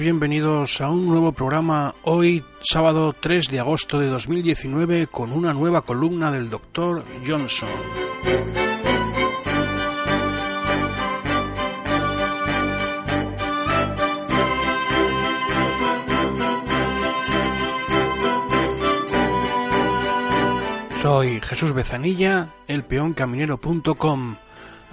bienvenidos 0.00 0.80
a 0.80 0.90
un 0.90 1.06
nuevo 1.06 1.32
programa 1.32 1.94
hoy 2.02 2.44
sábado 2.62 3.12
3 3.12 3.48
de 3.50 3.60
agosto 3.60 3.98
de 3.98 4.06
2019 4.06 5.06
con 5.06 5.30
una 5.30 5.52
nueva 5.52 5.82
columna 5.82 6.30
del 6.30 6.48
doctor 6.48 7.04
Johnson. 7.26 7.68
Soy 21.02 21.40
Jesús 21.40 21.72
Bezanilla, 21.72 22.48
elpeoncaminero.com. 22.66 24.36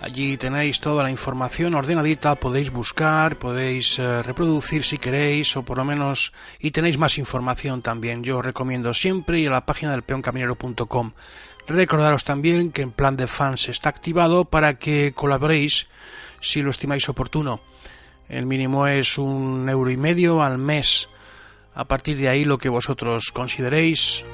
Allí 0.01 0.35
tenéis 0.35 0.79
toda 0.79 1.03
la 1.03 1.11
información 1.11 1.75
ordenadita, 1.75 2.33
podéis 2.33 2.71
buscar, 2.71 3.35
podéis 3.35 3.99
eh, 3.99 4.23
reproducir 4.23 4.83
si 4.83 4.97
queréis, 4.97 5.55
o 5.55 5.61
por 5.61 5.77
lo 5.77 5.85
menos, 5.85 6.33
y 6.59 6.71
tenéis 6.71 6.97
más 6.97 7.19
información 7.19 7.83
también. 7.83 8.23
Yo 8.23 8.39
os 8.39 8.45
recomiendo 8.45 8.95
siempre 8.95 9.39
ir 9.39 9.49
a 9.49 9.61
la 9.61 9.65
página 9.67 9.91
del 9.91 10.01
peoncaminero.com. 10.01 11.11
Recordaros 11.67 12.23
también 12.23 12.71
que 12.71 12.81
el 12.81 12.91
plan 12.91 13.15
de 13.15 13.27
fans 13.27 13.69
está 13.69 13.89
activado 13.89 14.45
para 14.45 14.79
que 14.79 15.13
colaboréis 15.13 15.85
si 16.41 16.63
lo 16.63 16.71
estimáis 16.71 17.07
oportuno. 17.07 17.61
El 18.27 18.47
mínimo 18.47 18.87
es 18.87 19.19
un 19.19 19.69
euro 19.69 19.91
y 19.91 19.97
medio 19.97 20.41
al 20.41 20.57
mes. 20.57 21.09
A 21.75 21.85
partir 21.85 22.17
de 22.17 22.27
ahí 22.27 22.43
lo 22.43 22.57
que 22.57 22.69
vosotros 22.69 23.31
consideréis 23.31 24.25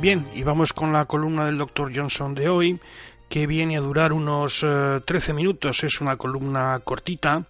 Bien, 0.00 0.26
y 0.34 0.44
vamos 0.44 0.72
con 0.72 0.94
la 0.94 1.04
columna 1.04 1.44
del 1.44 1.58
Dr. 1.58 1.94
Johnson 1.94 2.34
de 2.34 2.48
hoy, 2.48 2.80
que 3.28 3.46
viene 3.46 3.76
a 3.76 3.82
durar 3.82 4.14
unos 4.14 4.60
13 4.60 5.30
eh, 5.30 5.34
minutos. 5.34 5.84
Es 5.84 6.00
una 6.00 6.16
columna 6.16 6.80
cortita 6.82 7.44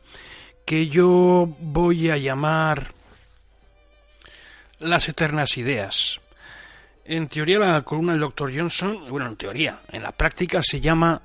que 0.67 0.89
yo 0.89 1.49
voy 1.61 2.11
a 2.11 2.17
llamar 2.17 2.93
Las 4.81 5.09
eternas 5.09 5.57
ideas. 5.59 6.21
En 7.05 7.29
teoría 7.29 7.61
la 7.61 7.83
columna 7.83 8.15
del 8.15 8.23
Dr. 8.23 8.53
Johnson, 8.53 9.05
bueno, 9.09 9.29
en 9.29 9.37
teoría, 9.37 9.83
en 9.93 10.03
la 10.03 10.11
práctica 10.11 10.61
se 10.65 10.81
llama 10.81 11.23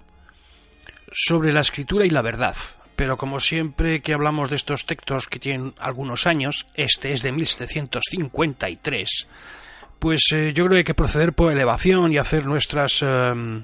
Sobre 1.11 1.51
la 1.51 1.61
escritura 1.61 2.05
y 2.05 2.11
la 2.11 2.21
verdad. 2.21 2.55
Pero 2.95 3.17
como 3.17 3.39
siempre 3.39 4.03
que 4.03 4.13
hablamos 4.13 4.51
de 4.51 4.57
estos 4.57 4.85
textos 4.85 5.25
que 5.25 5.39
tienen 5.39 5.73
algunos 5.79 6.27
años, 6.27 6.67
este 6.75 7.13
es 7.13 7.23
de 7.23 7.31
1753, 7.31 9.27
pues 9.99 10.23
eh, 10.31 10.53
yo 10.53 10.65
creo 10.65 10.71
que 10.71 10.77
hay 10.77 10.83
que 10.83 10.93
proceder 10.93 11.33
por 11.33 11.51
elevación 11.51 12.11
y 12.11 12.17
hacer 12.17 12.45
nuestras, 12.45 13.01
em, 13.01 13.63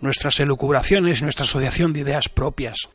nuestras 0.00 0.40
elucubraciones, 0.40 1.22
nuestra 1.22 1.44
asociación 1.44 1.92
de 1.92 2.00
ideas 2.00 2.28
propias. 2.28 2.88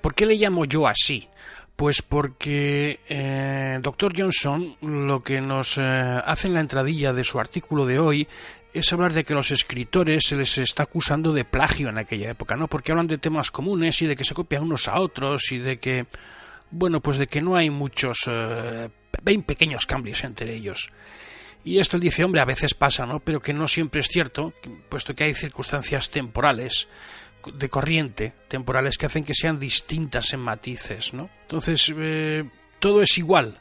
¿Por 0.00 0.14
qué 0.14 0.26
le 0.26 0.36
llamo 0.36 0.64
yo 0.64 0.86
así? 0.86 1.28
Pues 1.76 2.02
porque 2.02 3.00
eh, 3.08 3.78
Dr. 3.80 4.12
Johnson 4.16 4.76
lo 4.82 5.22
que 5.22 5.40
nos 5.40 5.78
eh, 5.78 5.80
hace 5.80 6.48
en 6.48 6.54
la 6.54 6.60
entradilla 6.60 7.12
de 7.12 7.24
su 7.24 7.40
artículo 7.40 7.86
de 7.86 7.98
hoy 7.98 8.28
es 8.74 8.92
hablar 8.92 9.12
de 9.12 9.24
que 9.24 9.34
los 9.34 9.50
escritores 9.50 10.24
se 10.26 10.36
les 10.36 10.58
está 10.58 10.84
acusando 10.84 11.32
de 11.32 11.44
plagio 11.44 11.88
en 11.88 11.98
aquella 11.98 12.30
época, 12.30 12.56
¿no? 12.56 12.68
Porque 12.68 12.92
hablan 12.92 13.06
de 13.06 13.18
temas 13.18 13.50
comunes 13.50 14.00
y 14.02 14.06
de 14.06 14.16
que 14.16 14.24
se 14.24 14.34
copian 14.34 14.62
unos 14.62 14.88
a 14.88 14.98
otros 15.00 15.52
y 15.52 15.58
de 15.58 15.78
que, 15.78 16.06
bueno, 16.70 17.00
pues 17.00 17.18
de 17.18 17.26
que 17.26 17.42
no 17.42 17.54
hay 17.54 17.70
muchos, 17.70 18.20
eh, 18.26 18.88
pequeños 19.46 19.86
cambios 19.86 20.24
entre 20.24 20.54
ellos. 20.54 20.88
Y 21.64 21.78
esto 21.78 21.96
él 21.96 22.02
dice, 22.02 22.24
hombre, 22.24 22.40
a 22.40 22.44
veces 22.44 22.74
pasa, 22.74 23.06
¿no? 23.06 23.20
Pero 23.20 23.40
que 23.40 23.52
no 23.52 23.68
siempre 23.68 24.00
es 24.00 24.08
cierto, 24.08 24.52
puesto 24.88 25.14
que 25.14 25.24
hay 25.24 25.34
circunstancias 25.34 26.10
temporales, 26.10 26.88
de 27.54 27.68
corriente, 27.68 28.32
temporales 28.48 28.96
que 28.98 29.06
hacen 29.06 29.24
que 29.24 29.34
sean 29.34 29.58
distintas 29.58 30.32
en 30.32 30.40
matices, 30.40 31.12
¿no? 31.12 31.30
Entonces, 31.42 31.92
eh, 31.96 32.44
todo 32.78 33.02
es 33.02 33.16
igual. 33.18 33.58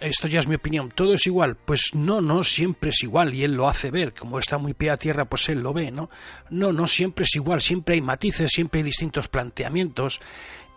Esto 0.00 0.28
ya 0.28 0.40
es 0.40 0.46
mi 0.46 0.54
opinión, 0.54 0.90
todo 0.90 1.14
es 1.14 1.26
igual. 1.26 1.56
Pues 1.56 1.90
no, 1.92 2.20
no 2.20 2.42
siempre 2.42 2.90
es 2.90 3.02
igual 3.02 3.34
y 3.34 3.44
él 3.44 3.54
lo 3.54 3.68
hace 3.68 3.90
ver. 3.90 4.14
Como 4.14 4.38
está 4.38 4.56
muy 4.56 4.72
pie 4.72 4.90
a 4.90 4.96
tierra, 4.96 5.26
pues 5.26 5.48
él 5.50 5.60
lo 5.60 5.74
ve, 5.74 5.90
¿no? 5.90 6.08
No, 6.48 6.72
no 6.72 6.86
siempre 6.86 7.24
es 7.24 7.34
igual, 7.36 7.60
siempre 7.60 7.96
hay 7.96 8.00
matices, 8.00 8.50
siempre 8.50 8.78
hay 8.78 8.84
distintos 8.84 9.28
planteamientos. 9.28 10.20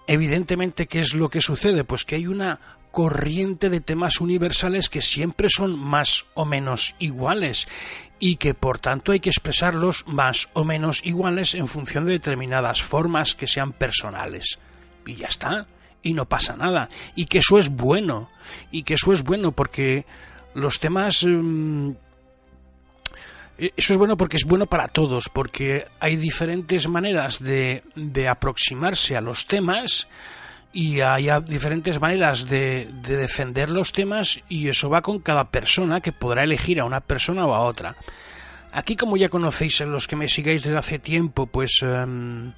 Evidentemente, 0.08 0.88
¿qué 0.88 1.00
es 1.00 1.14
lo 1.14 1.30
que 1.30 1.42
sucede? 1.42 1.84
Pues 1.84 2.04
que 2.04 2.16
hay 2.16 2.28
una 2.28 2.60
corriente 2.92 3.70
de 3.70 3.82
temas 3.82 4.22
universales 4.22 4.88
que 4.88 5.02
siempre 5.02 5.48
son 5.50 5.80
más 5.80 6.26
o 6.36 6.46
menos 6.46 6.94
iguales 7.00 7.68
y 8.20 8.36
que 8.36 8.54
por 8.54 8.78
tanto 8.78 9.12
hay 9.12 9.20
que 9.20 9.30
expresarlos 9.32 10.06
más 10.06 10.48
o 10.54 10.64
menos 10.64 11.02
iguales 11.04 11.56
en 11.56 11.68
función 11.68 12.06
de 12.06 12.12
determinadas 12.12 12.84
formas 12.84 13.34
que 13.34 13.48
sean 13.48 13.72
personales. 13.72 14.60
Y 15.06 15.16
ya 15.16 15.28
está, 15.28 15.66
y 16.04 16.14
no 16.14 16.26
pasa 16.26 16.56
nada, 16.56 16.88
y 17.16 17.26
que 17.26 17.40
eso 17.40 17.58
es 17.58 17.70
bueno, 17.70 18.30
y 18.72 18.84
que 18.84 18.94
eso 18.94 19.12
es 19.12 19.24
bueno 19.24 19.54
porque 19.54 20.06
los 20.54 20.80
temas... 20.80 21.26
Mm, 21.28 21.94
eso 23.76 23.94
es 23.94 23.98
bueno 23.98 24.18
porque 24.18 24.38
es 24.38 24.46
bueno 24.46 24.66
para 24.66 24.88
todos, 24.88 25.30
porque 25.30 25.86
hay 26.00 26.16
diferentes 26.16 26.88
maneras 26.88 27.40
de, 27.40 27.84
de 27.96 28.28
aproximarse 28.28 29.16
a 29.16 29.22
los 29.22 29.48
temas, 29.48 30.08
y 30.74 31.02
hay 31.02 31.30
diferentes 31.46 32.02
maneras 32.02 32.50
de, 32.50 32.90
defender 33.08 33.70
los 33.70 33.94
temas 33.94 34.40
y 34.50 34.68
eso 34.68 34.90
va 34.90 35.04
con 35.04 35.20
cada 35.20 35.52
persona 35.52 36.02
que 36.02 36.12
podrá 36.12 36.44
elegir 36.44 36.82
a 36.82 36.86
una 36.86 37.00
persona 37.00 37.46
o 37.46 37.54
a 37.54 37.60
otra. 37.60 37.96
Aquí, 38.72 38.96
como 38.96 39.16
ya 39.16 39.30
conocéis 39.30 39.82
en 39.82 39.92
los 39.92 40.08
que 40.08 40.16
me 40.16 40.28
sigáis 40.28 40.64
desde 40.64 40.78
hace 40.80 40.98
tiempo, 40.98 41.46
pues 41.46 41.78
em, 41.84 42.52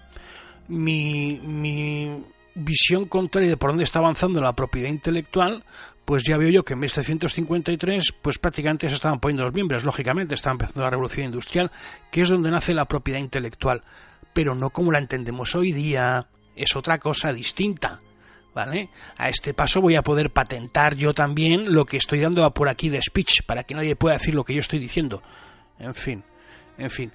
mi, 0.70 1.42
mi 1.44 2.24
visión 2.56 3.04
contraria 3.04 3.50
de 3.50 3.58
por 3.58 3.72
dónde 3.72 3.84
está 3.84 4.00
avanzando 4.00 4.40
la 4.40 4.54
propiedad 4.54 4.88
intelectual, 4.88 5.66
pues 6.06 6.24
ya 6.24 6.38
veo 6.38 6.50
yo 6.50 6.64
que 6.64 6.74
en 6.74 6.80
1753 6.80 8.14
pues 8.22 8.38
prácticamente 8.38 8.88
se 8.88 8.96
estaban 8.96 9.20
poniendo 9.20 9.44
los 9.44 9.54
miembros, 9.54 9.84
lógicamente 9.84 10.36
estaba 10.36 10.54
empezando 10.54 10.84
la 10.84 10.92
revolución 10.92 11.26
industrial, 11.26 11.72
que 12.12 12.22
es 12.22 12.30
donde 12.30 12.52
nace 12.52 12.74
la 12.74 12.86
propiedad 12.86 13.20
intelectual, 13.20 13.84
pero 14.34 14.54
no 14.56 14.70
como 14.70 14.92
la 14.92 15.00
entendemos 15.00 15.56
hoy 15.56 15.72
día, 15.72 16.28
es 16.56 16.76
otra 16.76 17.00
cosa 17.00 17.34
distinta. 17.34 18.00
¿Vale? 18.54 18.90
A 19.18 19.28
este 19.28 19.54
paso 19.54 19.82
voy 19.82 19.96
a 19.96 20.02
poder 20.02 20.30
patentar 20.30 20.96
yo 20.96 21.14
también 21.14 21.74
lo 21.74 21.86
que 21.86 21.98
estoy 21.98 22.22
dando 22.22 22.50
por 22.54 22.70
aquí 22.70 22.88
de 22.88 23.02
speech, 23.02 23.42
para 23.46 23.66
que 23.66 23.76
nadie 23.76 23.98
pueda 23.98 24.16
decir 24.16 24.34
lo 24.34 24.46
que 24.46 24.54
yo 24.54 24.62
estoy 24.62 24.80
diciendo. 24.80 25.22
En 25.78 25.94
fin, 25.94 26.24
en 26.78 26.90
fin. 26.90 27.12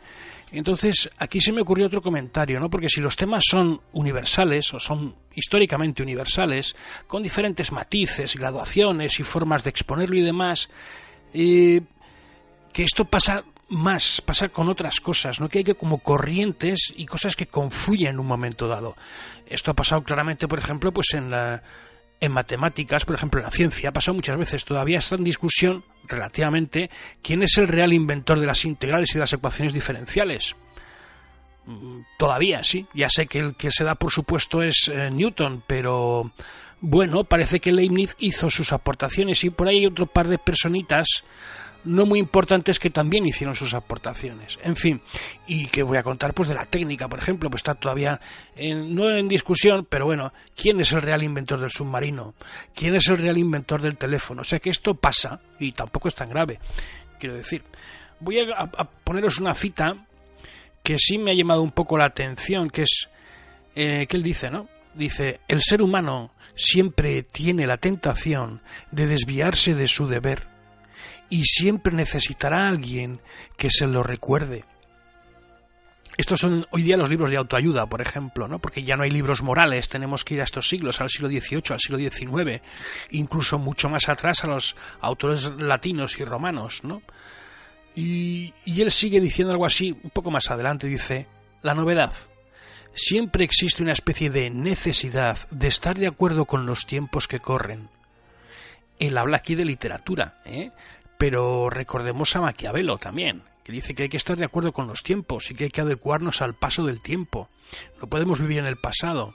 Entonces, 0.53 1.11
aquí 1.19 1.41
se 1.41 1.53
me 1.53 1.61
ocurrió 1.61 1.87
otro 1.87 2.03
comentario, 2.03 2.59
¿no? 2.59 2.69
Porque 2.69 2.89
si 2.89 3.01
los 3.01 3.17
temas 3.17 3.45
son 3.49 3.81
universales, 3.93 4.75
o 4.75 4.81
son 4.81 5.15
históricamente 5.35 6.03
universales, 6.03 6.75
con 7.07 7.23
diferentes 7.23 7.71
matices, 7.71 8.37
graduaciones 8.37 9.21
y 9.21 9.23
formas 9.23 9.63
de 9.63 9.71
exponerlo 9.71 10.17
y 10.17 10.23
demás, 10.23 10.69
eh, 11.33 11.83
que 12.73 12.83
esto 12.83 13.05
pasa 13.05 13.45
más, 13.69 14.21
pasa 14.21 14.49
con 14.49 14.69
otras 14.69 15.01
cosas, 15.01 15.41
¿no? 15.41 15.49
Que 15.49 15.59
hay 15.59 15.65
que 15.65 15.75
como 15.75 15.99
corrientes 15.99 16.93
y 16.97 17.07
cosas 17.07 17.37
que 17.37 17.47
confluyen 17.47 18.11
en 18.11 18.21
un 18.21 18.27
momento 18.27 18.67
dado. 18.67 18.97
Esto 19.47 19.71
ha 19.71 19.75
pasado 19.75 20.03
claramente, 20.03 20.49
por 20.49 20.59
ejemplo, 20.59 20.93
pues 20.93 21.15
en 21.15 21.31
la, 21.31 21.63
en 22.21 22.33
matemáticas, 22.33 23.05
por 23.05 23.15
ejemplo, 23.15 23.41
en 23.41 23.45
la 23.45 23.51
ciencia, 23.51 23.89
ha 23.89 23.93
pasado 23.93 24.15
muchas 24.15 24.37
veces. 24.37 24.65
Todavía 24.65 24.99
está 24.99 25.17
en 25.17 25.25
discusión, 25.25 25.85
relativamente, 26.07 26.91
quién 27.23 27.43
es 27.43 27.57
el 27.57 27.69
real 27.69 27.93
inventor 27.93 28.39
de 28.41 28.47
las 28.47 28.65
integrales 28.65 29.11
y 29.11 29.15
de 29.15 29.21
las 29.21 29.33
ecuaciones 29.33 29.73
diferenciales. 29.73 30.55
Mm, 31.67 32.01
todavía, 32.19 32.63
sí. 32.63 32.87
Ya 32.95 33.09
sé 33.09 33.27
que 33.27 33.39
el 33.39 33.55
que 33.55 33.71
se 33.71 33.85
da 33.85 33.95
por 33.95 34.11
supuesto 34.11 34.63
es 34.63 34.91
eh, 34.93 35.11
Newton, 35.11 35.63
pero 35.67 36.33
bueno, 36.81 37.25
parece 37.25 37.61
que 37.61 37.73
Leibniz 37.73 38.17
hizo 38.19 38.51
sus 38.51 38.73
aportaciones 38.73 39.45
y 39.45 39.51
por 39.51 39.69
ahí 39.69 39.79
hay 39.79 39.87
otro 39.87 40.07
par 40.07 40.29
de 40.29 40.39
personitas 40.39 41.25
no 41.85 42.07
muy 42.07 42.19
importantes 42.19 42.79
que 42.79 42.91
también 42.91 43.27
hicieron 43.27 43.57
sus 43.57 43.75
aportaciones. 43.75 44.59
En 44.63 44.77
fin, 44.77 45.01
y 45.47 45.67
que 45.67 45.83
voy 45.83 45.99
a 45.99 46.03
contar 46.03 46.35
pues 46.35 46.49
de 46.49 46.55
la 46.55 46.67
técnica, 46.67 47.09
por 47.09 47.19
ejemplo, 47.19 47.51
pues 47.51 47.61
está 47.61 47.75
todavía 47.75 48.21
no 48.59 49.11
en 49.11 49.29
discusión, 49.29 49.87
pero 49.89 50.05
bueno, 50.05 50.33
¿quién 50.55 50.81
es 50.81 50.93
el 50.93 51.03
real 51.03 51.23
inventor 51.23 51.61
del 51.61 51.71
submarino? 51.71 52.35
¿Quién 52.75 52.95
es 52.95 53.07
el 53.09 53.19
real 53.19 53.39
inventor 53.39 53.81
del 53.83 53.97
teléfono? 53.97 54.43
O 54.43 54.45
sea 54.45 54.59
que 54.59 54.71
esto 54.71 54.95
pasa 54.95 55.41
y 55.59 55.73
tampoco 55.73 56.09
es 56.09 56.15
tan 56.15 56.31
grave, 56.31 56.59
quiero 57.19 57.35
decir. 57.35 57.65
Voy 58.21 58.39
a, 58.41 58.67
poneros 59.05 59.39
una 59.39 59.55
cita 59.55 60.07
que 60.83 60.99
sí 60.99 61.19
me 61.19 61.31
ha 61.31 61.35
llamado 61.35 61.63
un 61.63 61.73
poco 61.73 61.97
la 61.97 62.07
atención, 62.07 62.69
que 62.69 62.83
es 62.83 63.09
eh, 63.75 64.07
que 64.07 64.17
él 64.17 64.23
dice, 64.23 64.51
¿no? 64.51 64.69
Dice, 64.95 65.41
el 65.49 65.63
ser 65.63 65.81
humano 65.81 66.33
siempre 66.55 67.23
tiene 67.23 67.67
la 67.67 67.79
tentación 67.79 68.61
de 68.91 69.07
desviarse 69.07 69.75
de 69.75 69.89
su 69.89 70.07
deber 70.07 70.47
y 71.31 71.45
siempre 71.45 71.95
necesitará 71.95 72.65
a 72.65 72.69
alguien 72.69 73.21
que 73.57 73.71
se 73.71 73.87
lo 73.87 74.03
recuerde. 74.03 74.65
estos 76.17 76.41
son 76.41 76.67
hoy 76.71 76.83
día 76.83 76.99
los 76.99 77.09
libros 77.09 77.31
de 77.31 77.39
autoayuda, 77.39 77.87
por 77.87 78.03
ejemplo, 78.03 78.47
¿no? 78.49 78.59
Porque 78.59 78.83
ya 78.83 78.97
no 78.97 79.05
hay 79.05 79.11
libros 79.11 79.41
morales, 79.43 79.89
tenemos 79.89 80.25
que 80.25 80.35
ir 80.35 80.41
a 80.41 80.45
estos 80.45 80.69
siglos, 80.69 81.01
al 81.01 81.09
siglo 81.09 81.29
XVIII, 81.29 81.63
al 81.71 81.81
siglo 81.81 81.99
XIX, 81.99 82.61
incluso 83.13 83.59
mucho 83.59 83.89
más 83.89 84.09
atrás 84.09 84.45
a 84.45 84.49
los 84.49 84.77
autores 85.01 85.51
latinos 85.59 86.19
y 86.19 86.25
romanos, 86.25 86.85
¿no? 86.85 87.01
Y, 87.95 88.53
y 88.67 88.83
él 88.83 88.91
sigue 88.91 89.21
diciendo 89.21 89.53
algo 89.53 89.67
así, 89.67 89.97
un 90.03 90.11
poco 90.11 90.31
más 90.31 90.51
adelante, 90.51 90.89
dice, 90.89 91.27
la 91.63 91.75
novedad. 91.75 92.13
Siempre 92.93 93.45
existe 93.45 93.83
una 93.83 93.93
especie 93.93 94.31
de 94.31 94.51
necesidad 94.51 95.39
de 95.51 95.69
estar 95.69 95.97
de 95.97 96.09
acuerdo 96.09 96.45
con 96.45 96.67
los 96.67 96.87
tiempos 96.87 97.29
que 97.29 97.41
corren. 97.41 97.89
Él 98.99 99.17
habla 99.17 99.39
aquí 99.39 99.55
de 99.55 99.65
literatura, 99.65 100.41
¿eh? 100.45 100.73
Pero 101.21 101.69
recordemos 101.69 102.35
a 102.35 102.41
Maquiavelo 102.41 102.97
también 102.97 103.43
que 103.63 103.73
dice 103.73 103.95
que 103.95 104.05
hay 104.05 104.09
que 104.09 104.17
estar 104.17 104.39
de 104.39 104.47
acuerdo 104.47 104.73
con 104.73 104.89
los 104.89 105.03
tiempos 105.03 105.51
y 105.51 105.55
que 105.55 105.65
hay 105.65 105.71
que 105.71 105.83
adecuarnos 105.83 106.41
al 106.41 106.55
paso 106.55 106.87
del 106.87 107.03
tiempo. 107.03 107.51
No 108.01 108.09
podemos 108.09 108.41
vivir 108.41 108.61
en 108.61 108.65
el 108.65 108.79
pasado. 108.79 109.35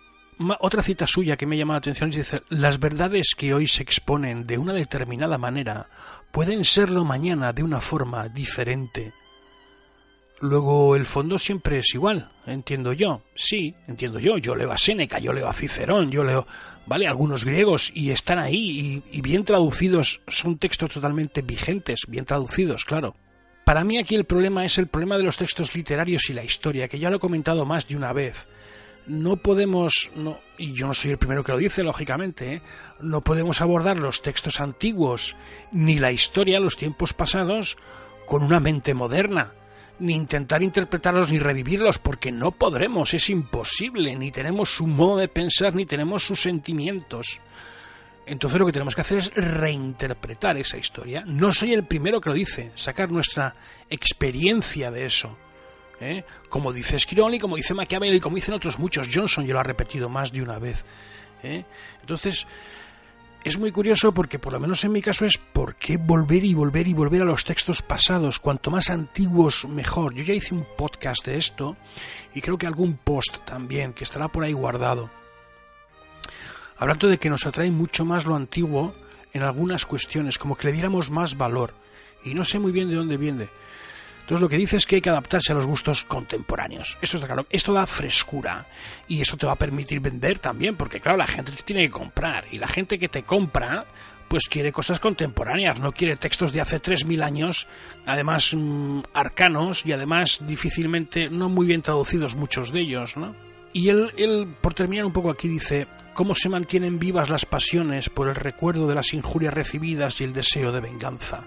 Otra 0.61 0.81
cita 0.81 1.05
suya 1.05 1.37
que 1.37 1.45
me 1.45 1.57
llama 1.57 1.75
la 1.75 1.77
atención 1.77 2.09
dice, 2.09 2.41
las 2.49 2.79
verdades 2.79 3.35
que 3.37 3.53
hoy 3.53 3.67
se 3.67 3.83
exponen 3.83 4.47
de 4.47 4.57
una 4.57 4.73
determinada 4.73 5.37
manera 5.37 5.85
pueden 6.31 6.65
serlo 6.65 7.05
mañana 7.05 7.53
de 7.53 7.61
una 7.61 7.81
forma 7.81 8.29
diferente. 8.29 9.13
Luego 10.41 10.95
el 10.95 11.05
fondo 11.05 11.39
siempre 11.39 11.79
es 11.79 11.93
igual, 11.93 12.29
entiendo 12.45 12.91
yo. 12.93 13.21
Sí, 13.35 13.73
entiendo 13.87 14.19
yo. 14.19 14.37
Yo 14.37 14.55
leo 14.55 14.71
a 14.71 14.77
Séneca, 14.77 15.19
yo 15.19 15.31
leo 15.31 15.47
a 15.47 15.53
Cicerón, 15.53 16.11
yo 16.11 16.23
leo, 16.23 16.45
vale, 16.85 17.07
algunos 17.07 17.45
griegos 17.45 17.91
y 17.93 18.11
están 18.11 18.39
ahí 18.39 19.03
y, 19.11 19.17
y 19.17 19.21
bien 19.21 19.45
traducidos, 19.45 20.21
son 20.27 20.57
textos 20.57 20.91
totalmente 20.91 21.41
vigentes, 21.41 22.01
bien 22.07 22.25
traducidos, 22.25 22.83
claro. 22.83 23.15
Para 23.63 23.83
mí 23.83 23.97
aquí 23.97 24.13
el 24.13 24.25
problema 24.25 24.63
es 24.63 24.77
el 24.77 24.87
problema 24.87 25.17
de 25.17 25.23
los 25.23 25.37
textos 25.37 25.73
literarios 25.73 26.29
y 26.29 26.33
la 26.33 26.43
historia, 26.43 26.87
que 26.87 26.99
ya 26.99 27.09
lo 27.09 27.17
he 27.17 27.19
comentado 27.19 27.65
más 27.65 27.87
de 27.87 27.95
una 27.95 28.13
vez. 28.13 28.45
No 29.07 29.37
podemos, 29.37 30.11
no, 30.15 30.39
y 30.57 30.73
yo 30.73 30.85
no 30.85 30.93
soy 30.93 31.11
el 31.11 31.17
primero 31.17 31.43
que 31.43 31.51
lo 31.51 31.57
dice, 31.57 31.83
lógicamente, 31.83 32.55
¿eh? 32.55 32.61
no 32.99 33.21
podemos 33.21 33.61
abordar 33.61 33.97
los 33.97 34.21
textos 34.21 34.59
antiguos 34.59 35.35
ni 35.71 35.97
la 35.97 36.11
historia, 36.11 36.59
los 36.59 36.77
tiempos 36.77 37.13
pasados, 37.13 37.77
con 38.27 38.43
una 38.43 38.59
mente 38.59 38.93
moderna, 38.93 39.53
ni 39.99 40.13
intentar 40.13 40.61
interpretarlos 40.63 41.31
ni 41.31 41.39
revivirlos, 41.39 41.99
porque 41.99 42.31
no 42.31 42.51
podremos, 42.51 43.13
es 43.13 43.29
imposible, 43.29 44.15
ni 44.15 44.31
tenemos 44.31 44.69
su 44.69 44.87
modo 44.87 45.17
de 45.17 45.27
pensar, 45.27 45.75
ni 45.75 45.85
tenemos 45.85 46.23
sus 46.23 46.41
sentimientos. 46.41 47.39
Entonces 48.25 48.59
lo 48.59 48.65
que 48.65 48.71
tenemos 48.71 48.95
que 48.95 49.01
hacer 49.01 49.19
es 49.19 49.33
reinterpretar 49.33 50.57
esa 50.57 50.77
historia. 50.77 51.23
No 51.25 51.53
soy 51.53 51.73
el 51.73 51.85
primero 51.85 52.19
que 52.19 52.29
lo 52.29 52.35
dice, 52.35 52.71
sacar 52.75 53.11
nuestra 53.11 53.55
experiencia 53.89 54.89
de 54.89 55.05
eso. 55.05 55.37
¿eh? 55.99 56.23
Como 56.49 56.73
dice 56.73 56.99
Schironi, 56.99 57.39
como 57.39 57.55
dice 57.55 57.73
Maquiavelo 57.73 58.15
y 58.15 58.19
como 58.19 58.35
dicen 58.35 58.55
otros 58.55 58.79
muchos. 58.79 59.09
Johnson 59.13 59.45
yo 59.45 59.53
lo 59.53 59.59
ha 59.59 59.63
repetido 59.63 60.09
más 60.09 60.31
de 60.31 60.41
una 60.41 60.57
vez. 60.57 60.83
¿eh? 61.43 61.63
Entonces, 62.01 62.47
es 63.45 63.57
muy 63.57 63.71
curioso 63.71 64.11
porque 64.11 64.39
por 64.39 64.51
lo 64.51 64.59
menos 64.59 64.83
en 64.83 64.91
mi 64.91 65.01
caso 65.01 65.25
es 65.25 65.37
por 65.37 65.75
qué 65.75 65.95
volver 65.95 66.43
y 66.43 66.53
volver 66.53 66.87
y 66.87 66.93
volver 66.93 67.21
a 67.21 67.25
los 67.25 67.45
textos 67.45 67.81
pasados. 67.81 68.39
Cuanto 68.39 68.71
más 68.71 68.89
antiguos, 68.89 69.65
mejor. 69.65 70.13
Yo 70.13 70.23
ya 70.23 70.33
hice 70.33 70.53
un 70.53 70.65
podcast 70.77 71.25
de 71.25 71.37
esto 71.37 71.77
y 72.33 72.41
creo 72.41 72.57
que 72.57 72.67
algún 72.67 72.97
post 72.97 73.37
también 73.45 73.93
que 73.93 74.03
estará 74.03 74.27
por 74.27 74.43
ahí 74.43 74.51
guardado 74.51 75.09
hablando 76.77 77.07
de 77.07 77.17
que 77.17 77.29
nos 77.29 77.45
atrae 77.45 77.71
mucho 77.71 78.05
más 78.05 78.25
lo 78.25 78.35
antiguo 78.35 78.93
en 79.33 79.43
algunas 79.43 79.85
cuestiones, 79.85 80.37
como 80.37 80.55
que 80.55 80.67
le 80.67 80.73
diéramos 80.73 81.09
más 81.09 81.37
valor. 81.37 81.73
Y 82.23 82.33
no 82.33 82.45
sé 82.45 82.59
muy 82.59 82.71
bien 82.71 82.89
de 82.89 82.95
dónde 82.95 83.17
viene. 83.17 83.49
Entonces 84.25 84.41
lo 84.41 84.49
que 84.49 84.57
dice 84.57 84.77
es 84.77 84.87
que 84.87 84.95
hay 84.95 85.01
que 85.03 85.11
adaptarse 85.11 85.51
a 85.51 85.55
los 85.55 85.67
gustos 85.67 86.03
contemporáneos. 86.03 86.97
Esto 86.99 87.21
claro. 87.21 87.45
Esto 87.47 87.73
da 87.73 87.85
frescura. 87.85 88.65
Y 89.07 89.21
eso 89.21 89.37
te 89.37 89.45
va 89.45 89.51
a 89.51 89.55
permitir 89.55 89.99
vender 89.99 90.39
también, 90.39 90.75
porque 90.75 90.99
claro, 90.99 91.15
la 91.15 91.27
gente 91.27 91.51
te 91.51 91.61
tiene 91.61 91.83
que 91.83 91.91
comprar. 91.91 92.45
Y 92.51 92.57
la 92.57 92.67
gente 92.67 92.97
que 92.97 93.07
te 93.07 93.21
compra, 93.21 93.85
pues 94.27 94.45
quiere 94.49 94.71
cosas 94.71 94.99
contemporáneas, 94.99 95.79
no 95.79 95.91
quiere 95.91 96.15
textos 96.15 96.51
de 96.51 96.59
hace 96.59 96.81
3.000 96.81 97.23
años, 97.23 97.67
además 98.07 98.51
mm, 98.55 99.01
arcanos 99.13 99.85
y 99.85 99.91
además 99.91 100.39
difícilmente, 100.41 101.29
no 101.29 101.47
muy 101.47 101.67
bien 101.67 101.83
traducidos 101.83 102.33
muchos 102.33 102.71
de 102.71 102.79
ellos, 102.79 103.17
¿no? 103.17 103.35
Y 103.73 103.89
él, 103.89 104.11
él, 104.17 104.55
por 104.59 104.73
terminar 104.73 105.05
un 105.05 105.13
poco 105.13 105.29
aquí, 105.29 105.47
dice, 105.47 105.85
cómo 106.15 106.33
se 106.33 106.49
mantienen 106.49 106.97
vivas 106.97 107.29
las 107.29 107.45
pasiones 107.45 108.09
por 108.09 108.27
el 108.27 108.35
recuerdo 108.35 108.87
de 108.87 108.95
las 108.95 109.13
injurias 109.13 109.53
recibidas 109.53 110.19
y 110.19 110.23
el 110.23 110.33
deseo 110.33 110.71
de 110.71 110.81
venganza. 110.81 111.43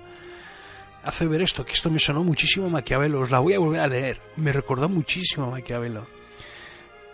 Hace 1.05 1.27
ver 1.27 1.43
esto, 1.43 1.65
que 1.65 1.73
esto 1.73 1.91
me 1.91 1.99
sonó 1.99 2.25
muchísimo 2.25 2.67
a 2.67 2.71
Maquiavelo, 2.71 3.21
os 3.21 3.31
la 3.31 3.39
voy 3.39 3.55
a 3.55 3.59
volver 3.59 3.81
a 3.81 3.87
leer, 3.87 4.21
me 4.37 4.53
recordó 4.53 4.89
muchísimo 4.89 5.47
a 5.47 5.51
Maquiavelo. 5.51 6.07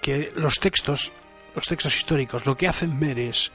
Que 0.00 0.32
los 0.36 0.58
textos, 0.58 1.12
los 1.54 1.66
textos 1.66 1.96
históricos, 1.96 2.46
lo 2.46 2.56
que 2.56 2.68
hacen 2.68 2.98
ver 2.98 3.18
es 3.18 3.52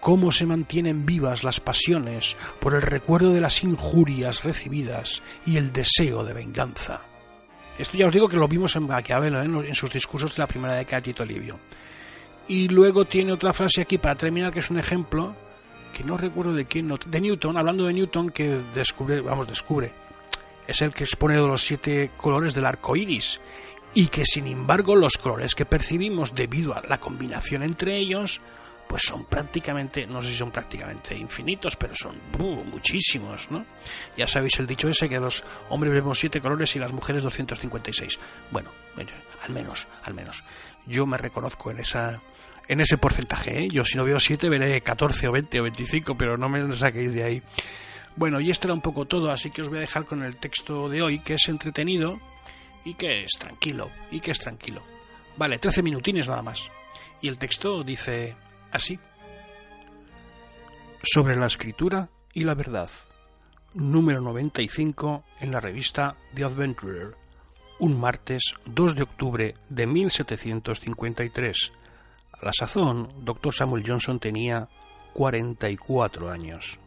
cómo 0.00 0.32
se 0.32 0.46
mantienen 0.46 1.06
vivas 1.06 1.44
las 1.44 1.60
pasiones 1.60 2.36
por 2.60 2.74
el 2.74 2.82
recuerdo 2.82 3.32
de 3.32 3.40
las 3.40 3.62
injurias 3.62 4.44
recibidas 4.44 5.22
y 5.46 5.56
el 5.56 5.72
deseo 5.72 6.24
de 6.24 6.34
venganza. 6.34 7.02
Esto 7.78 7.96
ya 7.96 8.06
os 8.06 8.12
digo 8.12 8.28
que 8.28 8.36
lo 8.36 8.46
vimos 8.46 8.76
en 8.76 8.86
Maquiavelo, 8.86 9.42
¿eh? 9.42 9.68
en 9.68 9.74
sus 9.74 9.90
discursos 9.90 10.36
de 10.36 10.42
la 10.42 10.46
primera 10.46 10.74
década 10.74 10.98
de 10.98 11.02
Tito 11.02 11.24
Livio. 11.24 11.58
Y 12.46 12.68
luego 12.68 13.06
tiene 13.06 13.32
otra 13.32 13.52
frase 13.52 13.80
aquí 13.80 13.98
para 13.98 14.14
terminar, 14.14 14.52
que 14.52 14.60
es 14.60 14.70
un 14.70 14.78
ejemplo, 14.78 15.34
que 15.94 16.04
no 16.04 16.18
recuerdo 16.18 16.52
de 16.52 16.66
quién, 16.66 16.92
de 17.06 17.20
Newton, 17.20 17.56
hablando 17.56 17.86
de 17.86 17.94
Newton, 17.94 18.30
que 18.30 18.60
descubre, 18.74 19.22
vamos, 19.22 19.46
descubre, 19.46 19.92
es 20.66 20.82
el 20.82 20.92
que 20.92 21.04
expone 21.04 21.36
los 21.36 21.62
siete 21.62 22.10
colores 22.16 22.52
del 22.52 22.66
arco 22.66 22.96
iris, 22.96 23.40
y 23.94 24.08
que 24.08 24.26
sin 24.26 24.46
embargo 24.46 24.96
los 24.96 25.16
colores 25.16 25.54
que 25.54 25.64
percibimos 25.64 26.34
debido 26.34 26.76
a 26.76 26.82
la 26.82 26.98
combinación 26.98 27.62
entre 27.62 27.96
ellos, 27.96 28.40
pues 28.88 29.02
son 29.02 29.24
prácticamente, 29.24 30.06
no 30.06 30.20
sé 30.20 30.30
si 30.30 30.36
son 30.36 30.50
prácticamente 30.50 31.16
infinitos, 31.16 31.76
pero 31.76 31.94
son 31.96 32.20
muchísimos, 32.70 33.50
¿no? 33.50 33.64
Ya 34.16 34.26
sabéis 34.26 34.58
el 34.58 34.66
dicho 34.66 34.88
ese 34.88 35.08
que 35.08 35.20
los 35.20 35.44
hombres 35.70 35.92
vemos 35.92 36.18
siete 36.18 36.40
colores 36.40 36.74
y 36.76 36.80
las 36.80 36.92
mujeres 36.92 37.22
256. 37.22 38.18
Bueno, 38.50 38.70
al 39.42 39.50
menos, 39.52 39.86
al 40.02 40.12
menos. 40.12 40.44
Yo 40.86 41.06
me 41.06 41.16
reconozco 41.16 41.70
en 41.70 41.78
esa 41.78 42.20
en 42.68 42.80
ese 42.80 42.98
porcentaje. 42.98 43.64
¿eh? 43.64 43.68
Yo 43.68 43.84
si 43.84 43.96
no 43.96 44.04
veo 44.04 44.20
7 44.20 44.48
veré 44.48 44.80
14 44.80 45.28
o 45.28 45.32
20 45.32 45.60
o 45.60 45.62
25, 45.64 46.16
pero 46.16 46.36
no 46.36 46.48
me 46.48 46.72
saquéis 46.72 47.12
de 47.12 47.24
ahí. 47.24 47.42
Bueno, 48.16 48.40
y 48.40 48.50
esto 48.50 48.68
era 48.68 48.74
un 48.74 48.80
poco 48.80 49.06
todo, 49.06 49.30
así 49.30 49.50
que 49.50 49.62
os 49.62 49.68
voy 49.68 49.78
a 49.78 49.82
dejar 49.82 50.04
con 50.04 50.22
el 50.22 50.36
texto 50.36 50.88
de 50.88 51.02
hoy, 51.02 51.18
que 51.18 51.34
es 51.34 51.48
entretenido 51.48 52.20
y 52.84 52.94
que 52.94 53.24
es 53.24 53.32
tranquilo, 53.38 53.90
y 54.10 54.20
que 54.20 54.30
es 54.30 54.38
tranquilo. 54.38 54.82
Vale, 55.36 55.58
13 55.58 55.82
minutines 55.82 56.28
nada 56.28 56.42
más. 56.42 56.70
Y 57.20 57.28
el 57.28 57.38
texto 57.38 57.82
dice 57.82 58.36
así. 58.70 58.98
Sobre 61.02 61.36
la 61.36 61.46
escritura 61.46 62.08
y 62.32 62.44
la 62.44 62.54
verdad. 62.54 62.90
Número 63.74 64.20
95 64.20 65.24
en 65.40 65.50
la 65.50 65.60
revista 65.60 66.16
The 66.34 66.44
Adventurer. 66.44 67.16
Un 67.80 67.98
martes 67.98 68.54
2 68.66 68.94
de 68.94 69.02
octubre 69.02 69.54
de 69.68 69.86
1753 69.86 71.72
a 72.40 72.46
la 72.46 72.52
sazón, 72.52 73.24
Dr. 73.24 73.54
Samuel 73.54 73.84
Johnson 73.86 74.18
tenía 74.18 74.68
44 75.12 76.30
años. 76.30 76.78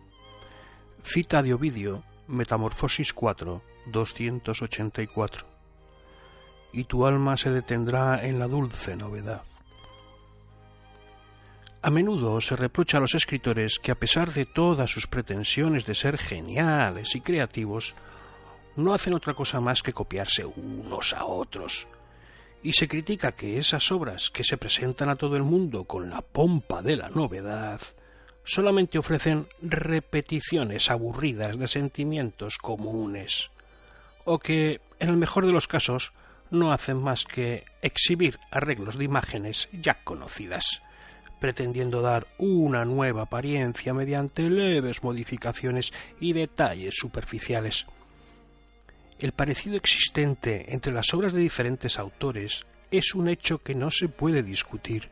Cita 1.04 1.42
de 1.42 1.54
Ovidio, 1.54 2.04
Metamorfosis 2.28 3.14
4, 3.14 3.62
284. 3.88 5.48
Y 6.74 6.84
tu 6.84 7.06
alma 7.06 7.38
se 7.38 7.50
detendrá 7.50 8.26
en 8.26 8.40
la 8.40 8.48
dulce 8.48 8.96
novedad. 8.96 9.44
A 11.82 11.90
menudo 11.90 12.42
se 12.42 12.56
reprocha 12.56 12.98
a 12.98 13.02
los 13.02 13.16
escritores 13.16 13.80
que 13.80 13.92
a 13.92 13.96
pesar 13.96 14.34
de 14.34 14.46
todas 14.46 14.92
sus 14.92 15.08
pretensiones 15.08 15.86
de 15.86 15.96
ser 15.96 16.18
geniales 16.18 17.16
y 17.16 17.22
creativos, 17.22 17.94
no 18.76 18.94
hacen 18.94 19.14
otra 19.14 19.34
cosa 19.34 19.62
más 19.62 19.82
que 19.82 19.94
copiarse 19.94 20.44
unos 20.46 21.14
a 21.14 21.26
otros, 21.26 21.88
y 22.64 22.74
se 22.74 22.88
critica 22.88 23.34
que 23.34 23.60
esas 23.60 23.92
obras 23.92 24.30
que 24.30 24.44
se 24.44 24.58
presentan 24.58 25.10
a 25.10 25.16
todo 25.16 25.38
el 25.38 25.44
mundo 25.44 25.86
con 25.86 26.10
la 26.10 26.22
pompa 26.22 26.82
de 26.82 26.98
la 26.98 27.10
novedad 27.10 27.80
solamente 28.48 28.98
ofrecen 28.98 29.48
repeticiones 29.62 30.90
aburridas 30.90 31.60
de 31.60 31.68
sentimientos 31.68 32.58
comunes, 32.58 33.52
o 34.24 34.40
que, 34.40 34.80
en 35.00 35.10
el 35.10 35.18
mejor 35.18 35.46
de 35.46 35.52
los 35.52 35.68
casos, 35.68 36.14
no 36.50 36.72
hacen 36.72 36.98
más 36.98 37.26
que 37.26 37.66
exhibir 37.82 38.40
arreglos 38.50 38.98
de 38.98 39.04
imágenes 39.04 39.68
ya 39.74 39.96
conocidas, 40.04 40.82
pretendiendo 41.42 42.02
dar 42.02 42.28
una 42.38 42.86
nueva 42.86 43.24
apariencia 43.24 43.94
mediante 43.94 44.50
leves 44.50 45.04
modificaciones 45.04 45.92
y 46.22 46.32
detalles 46.32 46.96
superficiales. 46.96 47.86
El 49.20 49.32
parecido 49.32 49.78
existente 49.78 50.74
entre 50.74 50.94
las 50.94 51.12
obras 51.16 51.34
de 51.34 51.42
diferentes 51.42 51.98
autores 51.98 52.68
es 52.92 53.16
un 53.16 53.28
hecho 53.28 53.64
que 53.64 53.74
no 53.74 53.90
se 53.90 54.10
puede 54.10 54.44
discutir. 54.44 55.10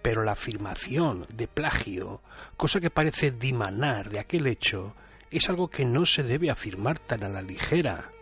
Pero 0.00 0.22
la 0.22 0.32
afirmación 0.32 1.26
de 1.34 1.48
plagio, 1.48 2.22
cosa 2.56 2.80
que 2.80 2.90
parece 2.90 3.32
dimanar 3.32 4.10
de 4.10 4.20
aquel 4.20 4.46
hecho, 4.46 4.94
es 5.32 5.48
algo 5.48 5.68
que 5.68 5.84
no 5.84 6.06
se 6.06 6.22
debe 6.22 6.50
afirmar 6.50 7.00
tan 7.00 7.24
a 7.24 7.28
la 7.28 7.42
ligera. 7.42 8.12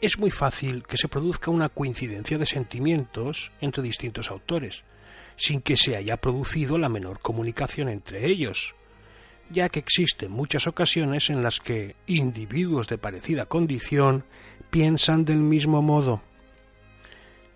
es 0.00 0.18
muy 0.18 0.30
fácil 0.30 0.84
que 0.84 0.98
se 0.98 1.08
produzca 1.08 1.50
una 1.50 1.68
coincidencia 1.68 2.38
de 2.38 2.46
sentimientos 2.46 3.50
entre 3.60 3.82
distintos 3.82 4.30
autores, 4.30 4.84
sin 5.36 5.62
que 5.62 5.76
se 5.76 5.96
haya 5.96 6.18
producido 6.18 6.78
la 6.78 6.88
menor 6.88 7.18
comunicación 7.20 7.88
entre 7.88 8.26
ellos, 8.26 8.74
ya 9.50 9.68
que 9.68 9.78
existen 9.78 10.30
muchas 10.30 10.66
ocasiones 10.66 11.30
en 11.30 11.42
las 11.42 11.60
que 11.60 11.96
individuos 12.06 12.88
de 12.88 12.98
parecida 12.98 13.46
condición 13.46 14.24
piensan 14.70 15.24
del 15.24 15.38
mismo 15.38 15.82
modo. 15.82 16.22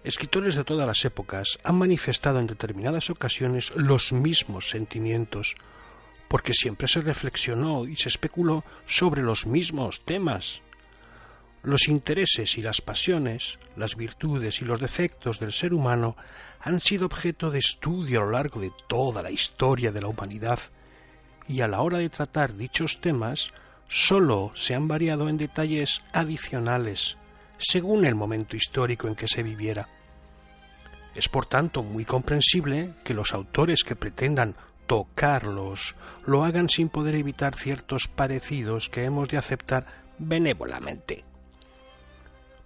Escritores 0.05 0.55
de 0.55 0.65
todas 0.65 0.87
las 0.87 1.05
épocas 1.05 1.59
han 1.65 1.77
manifestado 1.77 2.39
en 2.39 2.47
determinadas 2.47 3.11
ocasiones 3.11 3.73
los 3.75 4.13
mismos 4.13 4.71
sentimientos, 4.71 5.57
porque 6.29 6.55
siempre 6.55 6.89
se 6.89 7.01
reflexionó 7.01 7.87
y 7.87 7.97
se 7.97 8.09
especuló 8.09 8.65
sobre 8.87 9.23
los 9.23 9.47
mismos 9.47 10.05
temas. 10.05 10.63
Los 11.63 11.89
intereses 11.89 12.57
y 12.57 12.63
las 12.63 12.81
pasiones, 12.81 13.59
las 13.77 13.97
virtudes 13.97 14.63
y 14.63 14.65
los 14.65 14.81
defectos 14.81 15.41
del 15.41 15.53
ser 15.53 15.75
humano 15.75 16.17
han 16.61 16.81
sido 16.81 17.07
objeto 17.07 17.51
de 17.51 17.59
estudio 17.59 18.21
a 18.21 18.25
lo 18.25 18.31
largo 18.31 18.61
de 18.61 18.73
toda 18.87 19.23
la 19.23 19.31
historia 19.31 19.91
de 19.91 20.01
la 20.01 20.09
humanidad, 20.09 20.61
y 21.49 21.63
a 21.63 21.69
la 21.69 21.81
hora 21.81 21.99
de 21.99 22.11
tratar 22.11 22.55
dichos 22.55 23.01
temas 23.01 23.51
sólo 23.89 24.53
se 24.55 24.75
han 24.75 24.87
variado 24.87 25.29
en 25.29 25.39
detalles 25.39 26.03
adicionales, 26.13 27.17
según 27.59 28.05
el 28.05 28.15
momento 28.15 28.55
histórico 28.55 29.09
en 29.09 29.15
que 29.15 29.29
se 29.29 29.43
viviera. 29.43 29.89
Es 31.15 31.29
por 31.29 31.47
tanto 31.47 31.83
muy 31.83 32.05
comprensible 32.05 32.95
que 33.03 33.15
los 33.15 33.33
autores 33.33 33.83
que 33.83 33.97
pretendan 33.97 34.55
tocarlos 34.87 35.97
lo 36.27 36.45
hagan 36.45 36.69
sin 36.69 36.91
poder 36.91 37.15
evitar 37.15 37.57
ciertos 37.57 38.09
parecidos 38.09 38.89
que 38.89 39.05
hemos 39.05 39.29
de 39.29 39.39
aceptar 39.39 39.87
benévolamente. 40.19 41.25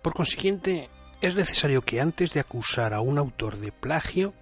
Por 0.03 0.15
consiguiente, 0.15 0.91
es 1.21 1.37
necesario 1.37 1.83
que 1.83 2.01
antes 2.01 2.33
de 2.33 2.41
acusar 2.41 2.93
a 2.93 3.01
un 3.01 3.19
autor 3.19 3.57
de 3.59 3.71
plagio, 3.71 4.35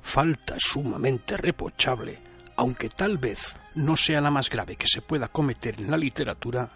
falta 0.00 0.54
sumamente 0.58 1.36
reprochable, 1.36 2.20
aunque 2.56 2.88
tal 2.88 3.18
vez 3.18 3.54
no 3.74 3.96
sea 3.96 4.20
la 4.20 4.30
más 4.30 4.50
grave 4.50 4.76
que 4.76 4.86
se 4.86 5.02
pueda 5.02 5.28
cometer 5.28 5.80
en 5.80 5.90
la 5.90 5.96
literatura, 5.96 6.70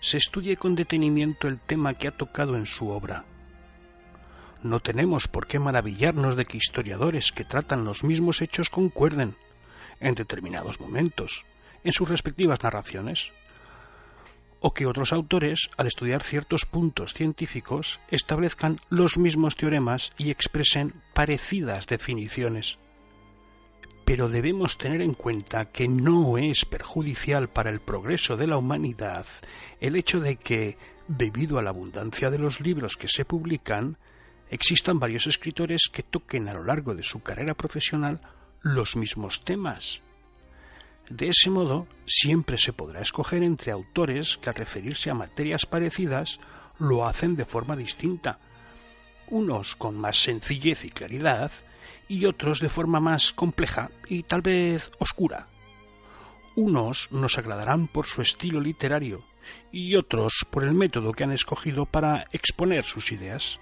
se 0.00 0.18
estudie 0.18 0.56
con 0.56 0.74
detenimiento 0.74 1.48
el 1.48 1.60
tema 1.60 1.94
que 1.94 2.08
ha 2.08 2.16
tocado 2.16 2.56
en 2.56 2.66
su 2.66 2.88
obra. 2.88 3.24
No 4.62 4.80
tenemos 4.80 5.28
por 5.28 5.46
qué 5.46 5.58
maravillarnos 5.58 6.36
de 6.36 6.44
que 6.44 6.56
historiadores 6.56 7.32
que 7.32 7.44
tratan 7.44 7.84
los 7.84 8.04
mismos 8.04 8.42
hechos 8.42 8.70
concuerden, 8.70 9.36
en 10.00 10.14
determinados 10.14 10.80
momentos, 10.80 11.44
en 11.84 11.92
sus 11.92 12.08
respectivas 12.08 12.62
narraciones, 12.62 13.32
o 14.60 14.72
que 14.74 14.86
otros 14.86 15.12
autores, 15.12 15.70
al 15.76 15.88
estudiar 15.88 16.22
ciertos 16.22 16.64
puntos 16.64 17.14
científicos, 17.14 18.00
establezcan 18.08 18.80
los 18.88 19.18
mismos 19.18 19.56
teoremas 19.56 20.12
y 20.16 20.30
expresen 20.30 20.94
parecidas 21.14 21.86
definiciones. 21.86 22.78
Pero 24.12 24.28
debemos 24.28 24.76
tener 24.76 25.00
en 25.00 25.14
cuenta 25.14 25.70
que 25.70 25.88
no 25.88 26.36
es 26.36 26.66
perjudicial 26.66 27.48
para 27.48 27.70
el 27.70 27.80
progreso 27.80 28.36
de 28.36 28.46
la 28.46 28.58
humanidad 28.58 29.24
el 29.80 29.96
hecho 29.96 30.20
de 30.20 30.36
que, 30.36 30.76
debido 31.08 31.58
a 31.58 31.62
la 31.62 31.70
abundancia 31.70 32.28
de 32.30 32.36
los 32.36 32.60
libros 32.60 32.98
que 32.98 33.08
se 33.08 33.24
publican, 33.24 33.96
existan 34.50 35.00
varios 35.00 35.26
escritores 35.26 35.88
que 35.90 36.02
toquen 36.02 36.46
a 36.50 36.52
lo 36.52 36.62
largo 36.62 36.94
de 36.94 37.02
su 37.02 37.22
carrera 37.22 37.54
profesional 37.54 38.20
los 38.60 38.96
mismos 38.96 39.46
temas. 39.46 40.02
De 41.08 41.28
ese 41.28 41.48
modo, 41.48 41.86
siempre 42.04 42.58
se 42.58 42.74
podrá 42.74 43.00
escoger 43.00 43.42
entre 43.42 43.72
autores 43.72 44.36
que 44.36 44.50
al 44.50 44.56
referirse 44.56 45.08
a 45.08 45.14
materias 45.14 45.64
parecidas 45.64 46.38
lo 46.78 47.06
hacen 47.06 47.34
de 47.34 47.46
forma 47.46 47.76
distinta, 47.76 48.40
unos 49.28 49.74
con 49.74 49.96
más 49.96 50.20
sencillez 50.20 50.84
y 50.84 50.90
claridad 50.90 51.50
y 52.12 52.26
otros 52.26 52.60
de 52.60 52.68
forma 52.68 53.00
más 53.00 53.32
compleja 53.32 53.90
y 54.06 54.24
tal 54.24 54.42
vez 54.42 54.92
oscura. 54.98 55.46
Unos 56.54 57.10
nos 57.10 57.38
agradarán 57.38 57.88
por 57.88 58.04
su 58.04 58.20
estilo 58.20 58.60
literario 58.60 59.24
y 59.72 59.96
otros 59.96 60.46
por 60.50 60.62
el 60.62 60.74
método 60.74 61.14
que 61.14 61.24
han 61.24 61.32
escogido 61.32 61.86
para 61.86 62.26
exponer 62.32 62.84
sus 62.84 63.12
ideas. 63.12 63.60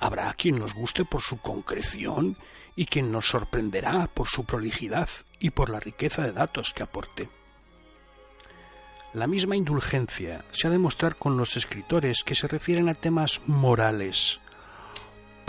Habrá 0.00 0.34
quien 0.34 0.58
nos 0.58 0.74
guste 0.74 1.04
por 1.04 1.20
su 1.20 1.40
concreción 1.40 2.36
y 2.74 2.86
quien 2.86 3.12
nos 3.12 3.28
sorprenderá 3.28 4.08
por 4.08 4.26
su 4.26 4.44
prolijidad 4.44 5.08
y 5.38 5.50
por 5.50 5.70
la 5.70 5.78
riqueza 5.78 6.22
de 6.22 6.32
datos 6.32 6.72
que 6.72 6.82
aporte. 6.82 7.28
La 9.14 9.28
misma 9.28 9.54
indulgencia 9.54 10.44
se 10.50 10.66
ha 10.66 10.70
de 10.70 10.78
mostrar 10.78 11.14
con 11.14 11.36
los 11.36 11.56
escritores 11.56 12.24
que 12.24 12.34
se 12.34 12.48
refieren 12.48 12.88
a 12.88 12.94
temas 12.94 13.40
morales, 13.46 14.40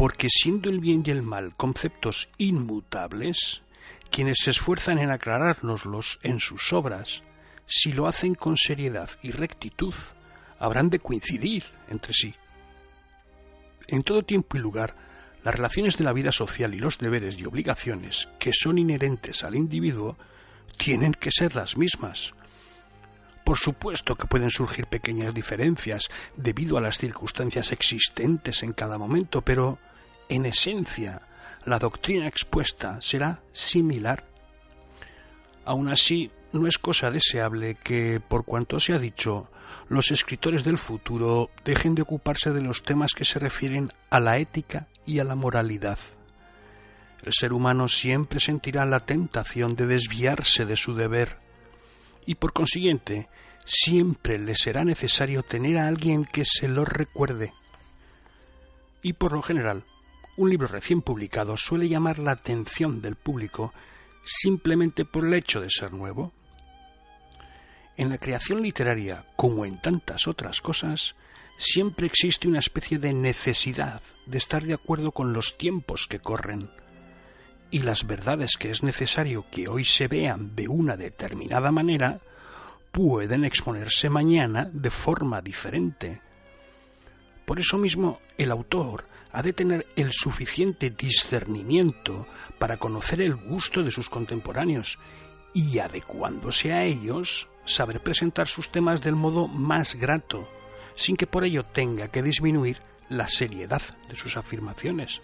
porque 0.02 0.30
siendo 0.32 0.72
el 0.72 0.80
bien 0.80 1.04
y 1.06 1.12
el 1.12 1.22
mal 1.22 1.56
conceptos 1.56 2.28
inmutables, 2.40 3.62
quienes 4.10 4.40
se 4.40 4.50
esfuerzan 4.50 4.98
en 4.98 5.12
aclarárnoslos 5.12 6.18
en 6.24 6.40
sus 6.40 6.74
obras, 6.74 7.22
si 7.68 7.94
lo 7.94 8.08
hacen 8.08 8.34
con 8.34 8.58
seriedad 8.58 9.12
y 9.22 9.30
rectitud, 9.30 9.94
habrán 10.58 10.90
de 10.90 10.98
coincidir 10.98 11.66
entre 11.88 12.14
sí. 12.14 12.34
En 13.90 14.02
todo 14.02 14.24
tiempo 14.24 14.58
y 14.58 14.60
lugar, 14.60 14.96
las 15.44 15.54
relaciones 15.54 15.98
de 15.98 16.04
la 16.04 16.14
vida 16.14 16.32
social 16.32 16.74
y 16.74 16.80
los 16.80 16.98
deberes 16.98 17.38
y 17.38 17.46
obligaciones 17.46 18.28
que 18.40 18.54
son 18.54 18.80
inherentes 18.80 19.44
al 19.44 19.54
individuo 19.54 20.18
tienen 20.78 21.14
que 21.14 21.30
ser 21.30 21.54
las 21.54 21.78
mismas. 21.78 22.34
Por 23.46 23.60
supuesto 23.60 24.16
que 24.16 24.26
pueden 24.26 24.50
surgir 24.50 24.88
pequeñas 24.88 25.36
diferencias 25.36 26.10
debido 26.36 26.80
a 26.80 26.82
las 26.82 26.98
circunstancias 26.98 27.72
existentes 27.72 28.64
en 28.64 28.74
cada 28.74 28.98
momento, 28.98 29.44
pero 29.44 29.78
en 30.32 30.46
esencia 30.46 31.22
la 31.66 31.78
doctrina 31.78 32.26
expuesta 32.26 33.00
será 33.02 33.42
similar. 33.52 34.24
Aun 35.66 35.90
así, 35.90 36.32
no 36.54 36.68
es 36.68 36.78
cosa 36.78 37.12
deseable 37.12 37.76
que, 37.76 38.20
por 38.20 38.46
cuanto 38.46 38.80
se 38.80 38.94
ha 38.94 39.00
dicho, 39.00 39.50
los 39.90 40.10
escritores 40.10 40.64
del 40.64 40.78
futuro 40.78 41.52
dejen 41.66 41.96
de 41.96 42.02
ocuparse 42.02 42.52
de 42.52 42.62
los 42.62 42.84
temas 42.84 43.12
que 43.14 43.26
se 43.26 43.40
refieren 43.40 43.92
a 44.10 44.20
la 44.20 44.38
ética 44.38 44.88
y 45.06 45.20
a 45.20 45.24
la 45.24 45.36
moralidad. 45.36 46.00
El 47.24 47.34
ser 47.34 47.54
humano 47.54 47.88
siempre 47.88 48.40
sentirá 48.40 48.86
la 48.86 49.06
tentación 49.06 49.76
de 49.76 49.86
desviarse 49.86 50.66
de 50.66 50.78
su 50.78 50.96
deber 50.96 51.38
y 52.26 52.36
por 52.36 52.54
consiguiente 52.54 53.28
siempre 53.66 54.40
le 54.40 54.56
será 54.56 54.84
necesario 54.86 55.44
tener 55.44 55.78
a 55.78 55.88
alguien 55.88 56.26
que 56.26 56.46
se 56.46 56.68
lo 56.68 56.86
recuerde. 56.86 57.54
Y 59.04 59.14
por 59.14 59.34
lo 59.34 59.42
general, 59.42 59.84
un 60.38 60.50
libro 60.50 60.68
recién 60.68 61.02
publicado 61.02 61.58
suele 61.58 61.90
llamar 61.90 62.20
la 62.20 62.32
atención 62.32 63.02
del 63.02 63.16
público 63.16 63.74
simplemente 64.26 65.06
por 65.06 65.26
el 65.26 65.34
hecho 65.34 65.62
de 65.62 65.70
ser 65.70 65.94
nuevo. 65.94 66.32
En 67.98 68.10
la 68.10 68.18
creación 68.18 68.62
literaria, 68.62 69.26
como 69.36 69.66
en 69.66 69.82
tantas 69.82 70.28
otras 70.28 70.62
cosas, 70.62 71.16
siempre 71.58 72.08
existe 72.08 72.48
una 72.48 72.60
especie 72.60 72.98
de 72.98 73.14
necesidad 73.14 74.02
de 74.26 74.38
estar 74.38 74.64
de 74.64 74.74
acuerdo 74.74 75.12
con 75.12 75.34
los 75.34 75.58
tiempos 75.58 76.08
que 76.08 76.20
corren 76.20 76.70
y 77.72 77.80
las 77.80 78.06
verdades 78.06 78.58
que 78.58 78.70
es 78.70 78.84
necesario 78.84 79.46
que 79.50 79.68
hoy 79.68 79.86
se 79.86 80.08
vean 80.08 80.56
de 80.56 80.68
una 80.68 80.98
determinada 80.98 81.72
manera 81.72 82.20
pueden 82.92 83.46
exponerse 83.46 84.10
mañana 84.10 84.70
de 84.72 84.92
forma 84.92 85.42
diferente. 85.42 86.22
Por 87.46 87.60
eso 87.60 87.78
mismo 87.78 88.20
el 88.38 88.52
autor 88.52 89.06
ha 89.34 89.42
de 89.42 89.54
tener 89.54 89.88
el 89.96 90.12
suficiente 90.12 90.90
discernimiento 90.90 92.28
para 92.60 92.78
conocer 92.78 93.22
el 93.22 93.36
gusto 93.36 93.84
de 93.84 93.92
sus 93.92 94.10
contemporáneos 94.10 95.00
y, 95.54 95.80
adecuándose 95.80 96.74
a 96.74 96.84
ellos, 96.84 97.48
saber 97.66 98.02
presentar 98.02 98.48
sus 98.48 98.72
temas 98.72 99.02
del 99.02 99.16
modo 99.16 99.48
más 99.48 99.96
grato, 99.96 100.48
sin 100.96 101.16
que 101.16 101.28
por 101.28 101.44
ello 101.44 101.64
tenga 101.66 102.10
que 102.10 102.22
disminuir 102.22 102.80
la 103.10 103.28
seriedad 103.28 103.82
de 104.10 104.16
sus 104.16 104.38
afirmaciones. 104.38 105.22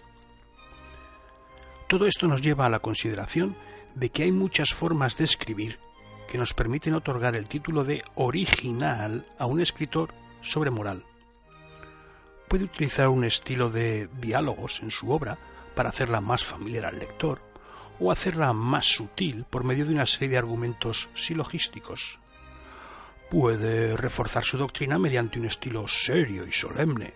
Todo 1.88 2.06
esto 2.06 2.26
nos 2.26 2.42
lleva 2.42 2.66
a 2.66 2.70
la 2.70 2.80
consideración 2.80 3.56
de 3.94 4.10
que 4.10 4.24
hay 4.24 4.32
muchas 4.32 4.74
formas 4.74 5.16
de 5.16 5.24
escribir 5.24 5.78
que 6.30 6.38
nos 6.38 6.52
permiten 6.52 6.94
otorgar 6.94 7.34
el 7.34 7.48
título 7.48 7.84
de 7.84 8.04
original 8.14 9.26
a 9.38 9.46
un 9.46 9.60
escritor 9.60 10.12
sobre 10.42 10.70
moral. 10.70 11.04
Puede 12.48 12.64
utilizar 12.64 13.08
un 13.08 13.24
estilo 13.24 13.68
de 13.68 14.08
diálogos 14.20 14.80
en 14.82 14.90
su 14.90 15.10
obra 15.10 15.36
para 15.74 15.90
hacerla 15.90 16.22
más 16.22 16.44
familiar 16.44 16.86
al 16.86 16.98
lector, 16.98 17.42
o 18.00 18.10
hacerla 18.10 18.52
más 18.54 18.86
sutil 18.86 19.44
por 19.48 19.64
medio 19.64 19.84
de 19.84 19.94
una 19.94 20.06
serie 20.06 20.30
de 20.30 20.38
argumentos 20.38 21.10
silogísticos. 21.14 22.18
Puede 23.30 23.96
reforzar 23.96 24.44
su 24.44 24.56
doctrina 24.56 24.98
mediante 24.98 25.38
un 25.38 25.44
estilo 25.44 25.86
serio 25.86 26.46
y 26.46 26.52
solemne, 26.52 27.12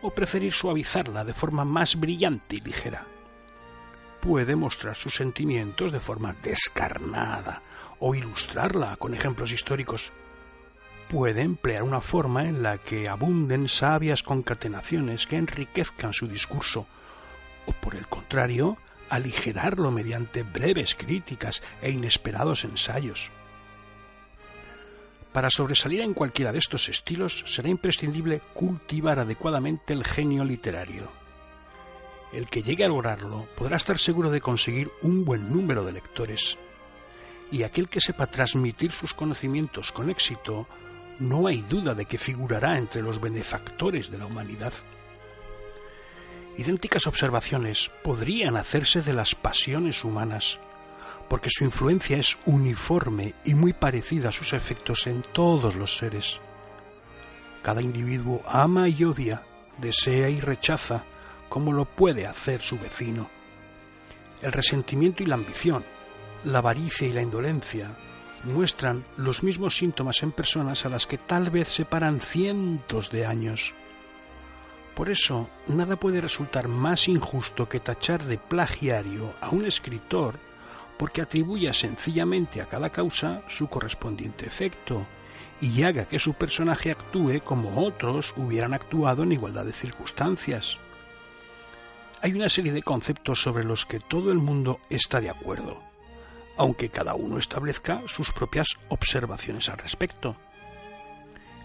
o 0.00 0.10
preferir 0.10 0.54
suavizarla 0.54 1.24
de 1.24 1.34
forma 1.34 1.64
más 1.66 2.00
brillante 2.00 2.56
y 2.56 2.60
ligera. 2.60 3.06
Puede 4.20 4.56
mostrar 4.56 4.96
sus 4.96 5.14
sentimientos 5.14 5.92
de 5.92 6.00
forma 6.00 6.34
descarnada 6.42 7.62
o 7.98 8.14
ilustrarla 8.14 8.96
con 8.96 9.14
ejemplos 9.14 9.52
históricos. 9.52 10.12
Puede 11.12 11.42
emplear 11.42 11.82
una 11.82 12.00
forma 12.00 12.48
en 12.48 12.62
la 12.62 12.78
que 12.78 13.06
abunden 13.06 13.68
sabias 13.68 14.22
concatenaciones 14.22 15.26
que 15.26 15.36
enriquezcan 15.36 16.14
su 16.14 16.26
discurso, 16.26 16.86
o 17.66 17.72
por 17.72 17.96
el 17.96 18.08
contrario, 18.08 18.78
aligerarlo 19.10 19.90
mediante 19.90 20.42
breves 20.42 20.94
críticas 20.94 21.62
e 21.82 21.90
inesperados 21.90 22.64
ensayos. 22.64 23.30
Para 25.34 25.50
sobresalir 25.50 26.00
en 26.00 26.14
cualquiera 26.14 26.50
de 26.50 26.60
estos 26.60 26.88
estilos 26.88 27.44
será 27.46 27.68
imprescindible 27.68 28.40
cultivar 28.54 29.18
adecuadamente 29.18 29.92
el 29.92 30.04
genio 30.04 30.44
literario. 30.44 31.10
El 32.32 32.46
que 32.46 32.62
llegue 32.62 32.86
a 32.86 32.88
lograrlo 32.88 33.46
podrá 33.54 33.76
estar 33.76 33.98
seguro 33.98 34.30
de 34.30 34.40
conseguir 34.40 34.90
un 35.02 35.26
buen 35.26 35.52
número 35.52 35.84
de 35.84 35.92
lectores, 35.92 36.56
y 37.50 37.64
aquel 37.64 37.90
que 37.90 38.00
sepa 38.00 38.28
transmitir 38.28 38.92
sus 38.92 39.12
conocimientos 39.12 39.92
con 39.92 40.08
éxito, 40.08 40.66
no 41.18 41.46
hay 41.46 41.62
duda 41.62 41.94
de 41.94 42.06
que 42.06 42.18
figurará 42.18 42.78
entre 42.78 43.02
los 43.02 43.20
benefactores 43.20 44.10
de 44.10 44.18
la 44.18 44.26
humanidad. 44.26 44.72
Idénticas 46.58 47.06
observaciones 47.06 47.90
podrían 48.02 48.56
hacerse 48.56 49.02
de 49.02 49.12
las 49.12 49.34
pasiones 49.34 50.04
humanas, 50.04 50.58
porque 51.28 51.48
su 51.50 51.64
influencia 51.64 52.18
es 52.18 52.36
uniforme 52.44 53.34
y 53.44 53.54
muy 53.54 53.72
parecida 53.72 54.28
a 54.28 54.32
sus 54.32 54.52
efectos 54.52 55.06
en 55.06 55.22
todos 55.22 55.76
los 55.76 55.96
seres. 55.96 56.40
Cada 57.62 57.80
individuo 57.80 58.42
ama 58.46 58.88
y 58.88 59.04
odia, 59.04 59.42
desea 59.78 60.28
y 60.28 60.40
rechaza, 60.40 61.04
como 61.48 61.72
lo 61.72 61.84
puede 61.84 62.26
hacer 62.26 62.60
su 62.60 62.78
vecino. 62.78 63.30
El 64.42 64.52
resentimiento 64.52 65.22
y 65.22 65.26
la 65.26 65.36
ambición, 65.36 65.84
la 66.44 66.58
avaricia 66.58 67.06
y 67.06 67.12
la 67.12 67.22
indolencia 67.22 67.94
muestran 68.44 69.04
los 69.16 69.42
mismos 69.42 69.76
síntomas 69.76 70.22
en 70.22 70.32
personas 70.32 70.84
a 70.84 70.88
las 70.88 71.06
que 71.06 71.18
tal 71.18 71.50
vez 71.50 71.68
separan 71.68 72.20
cientos 72.20 73.10
de 73.10 73.26
años. 73.26 73.74
Por 74.94 75.08
eso, 75.08 75.48
nada 75.68 75.96
puede 75.96 76.20
resultar 76.20 76.68
más 76.68 77.08
injusto 77.08 77.68
que 77.68 77.80
tachar 77.80 78.24
de 78.24 78.38
plagiario 78.38 79.34
a 79.40 79.50
un 79.50 79.64
escritor 79.64 80.38
porque 80.98 81.22
atribuya 81.22 81.72
sencillamente 81.72 82.60
a 82.60 82.66
cada 82.66 82.90
causa 82.90 83.42
su 83.48 83.68
correspondiente 83.68 84.46
efecto 84.46 85.06
y 85.60 85.82
haga 85.84 86.06
que 86.06 86.18
su 86.18 86.34
personaje 86.34 86.90
actúe 86.90 87.40
como 87.42 87.84
otros 87.84 88.34
hubieran 88.36 88.74
actuado 88.74 89.22
en 89.22 89.32
igualdad 89.32 89.64
de 89.64 89.72
circunstancias. 89.72 90.78
Hay 92.20 92.34
una 92.34 92.48
serie 92.48 92.72
de 92.72 92.82
conceptos 92.82 93.40
sobre 93.40 93.64
los 93.64 93.86
que 93.86 93.98
todo 93.98 94.30
el 94.30 94.38
mundo 94.38 94.80
está 94.90 95.20
de 95.20 95.30
acuerdo 95.30 95.91
aunque 96.56 96.90
cada 96.90 97.14
uno 97.14 97.38
establezca 97.38 98.02
sus 98.06 98.32
propias 98.32 98.76
observaciones 98.88 99.68
al 99.68 99.78
respecto. 99.78 100.36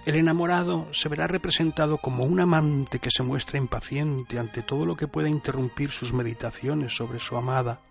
El 0.05 0.15
enamorado 0.15 0.87
se 0.93 1.09
verá 1.09 1.27
representado 1.27 1.97
como 1.97 2.23
un 2.23 2.39
amante 2.39 2.99
que 2.99 3.11
se 3.11 3.23
muestra 3.23 3.57
impaciente 3.57 4.39
ante 4.39 4.61
todo 4.61 4.85
lo 4.85 4.95
que 4.95 5.07
pueda 5.07 5.27
interrumpir 5.27 5.91
sus 5.91 6.13
meditaciones 6.13 6.95
sobre 6.95 7.19
su 7.19 7.35
amada, 7.35 7.81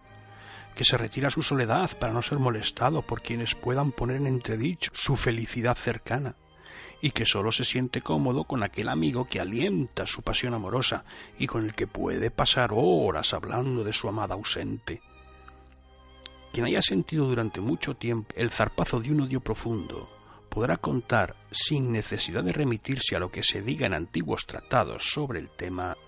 que 0.75 0.87
se 0.87 0.97
retira 0.97 1.29
a 1.29 1.31
su 1.31 1.43
soledad 1.43 1.91
para 1.99 2.15
no 2.15 2.23
ser 2.23 2.39
molestado 2.39 3.03
por 3.03 3.21
quienes 3.21 3.55
puedan 3.55 3.93
poner 3.93 4.17
en 4.17 4.29
entredicho 4.29 4.91
su 4.95 5.17
felicidad 5.17 5.77
cercana, 5.77 6.37
y 7.03 7.11
que 7.11 7.27
sólo 7.27 7.53
se 7.53 7.65
siente 7.65 8.01
cómodo 8.01 8.45
con 8.45 8.63
aquel 8.63 8.89
amigo 8.89 9.27
que 9.27 9.39
alienta 9.39 10.07
su 10.07 10.23
pasión 10.23 10.55
amorosa 10.55 11.05
y 11.39 11.47
con 11.47 11.67
el 11.67 11.75
que 11.75 11.87
puede 11.87 12.31
pasar 12.31 12.71
horas 12.73 13.35
hablando 13.35 13.85
de 13.85 13.93
su 13.93 14.09
amada 14.09 14.35
ausente. 14.35 15.03
Quien 16.57 16.69
haya 16.69 16.81
sentido 16.81 17.29
durante 17.29 17.61
mucho 17.61 17.97
tiempo 17.97 18.33
el 18.35 18.51
zarpazo 18.51 18.99
de 18.99 19.13
un 19.13 19.21
odio 19.21 19.41
profundo 19.41 20.09
podrá 20.49 20.79
contar, 20.79 21.37
sin 21.51 21.93
necesidad 21.93 22.43
de 22.43 22.55
remitirse 22.55 23.15
a 23.15 23.19
lo 23.19 23.31
que 23.31 23.43
se 23.43 23.61
diga 23.61 23.87
en 23.87 23.93
antiguos 23.93 24.47
tratados 24.47 25.13
sobre 25.13 25.39
el 25.39 25.51
tema, 25.51 25.99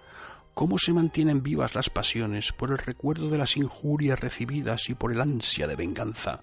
cómo 0.55 0.79
se 0.79 0.95
mantienen 0.95 1.43
vivas 1.43 1.75
las 1.75 1.91
pasiones 1.91 2.53
por 2.53 2.71
el 2.71 2.79
recuerdo 2.79 3.29
de 3.29 3.37
las 3.37 3.59
injurias 3.59 4.19
recibidas 4.19 4.89
y 4.89 4.95
por 4.95 5.13
el 5.13 5.21
ansia 5.21 5.67
de 5.67 5.77
venganza, 5.77 6.41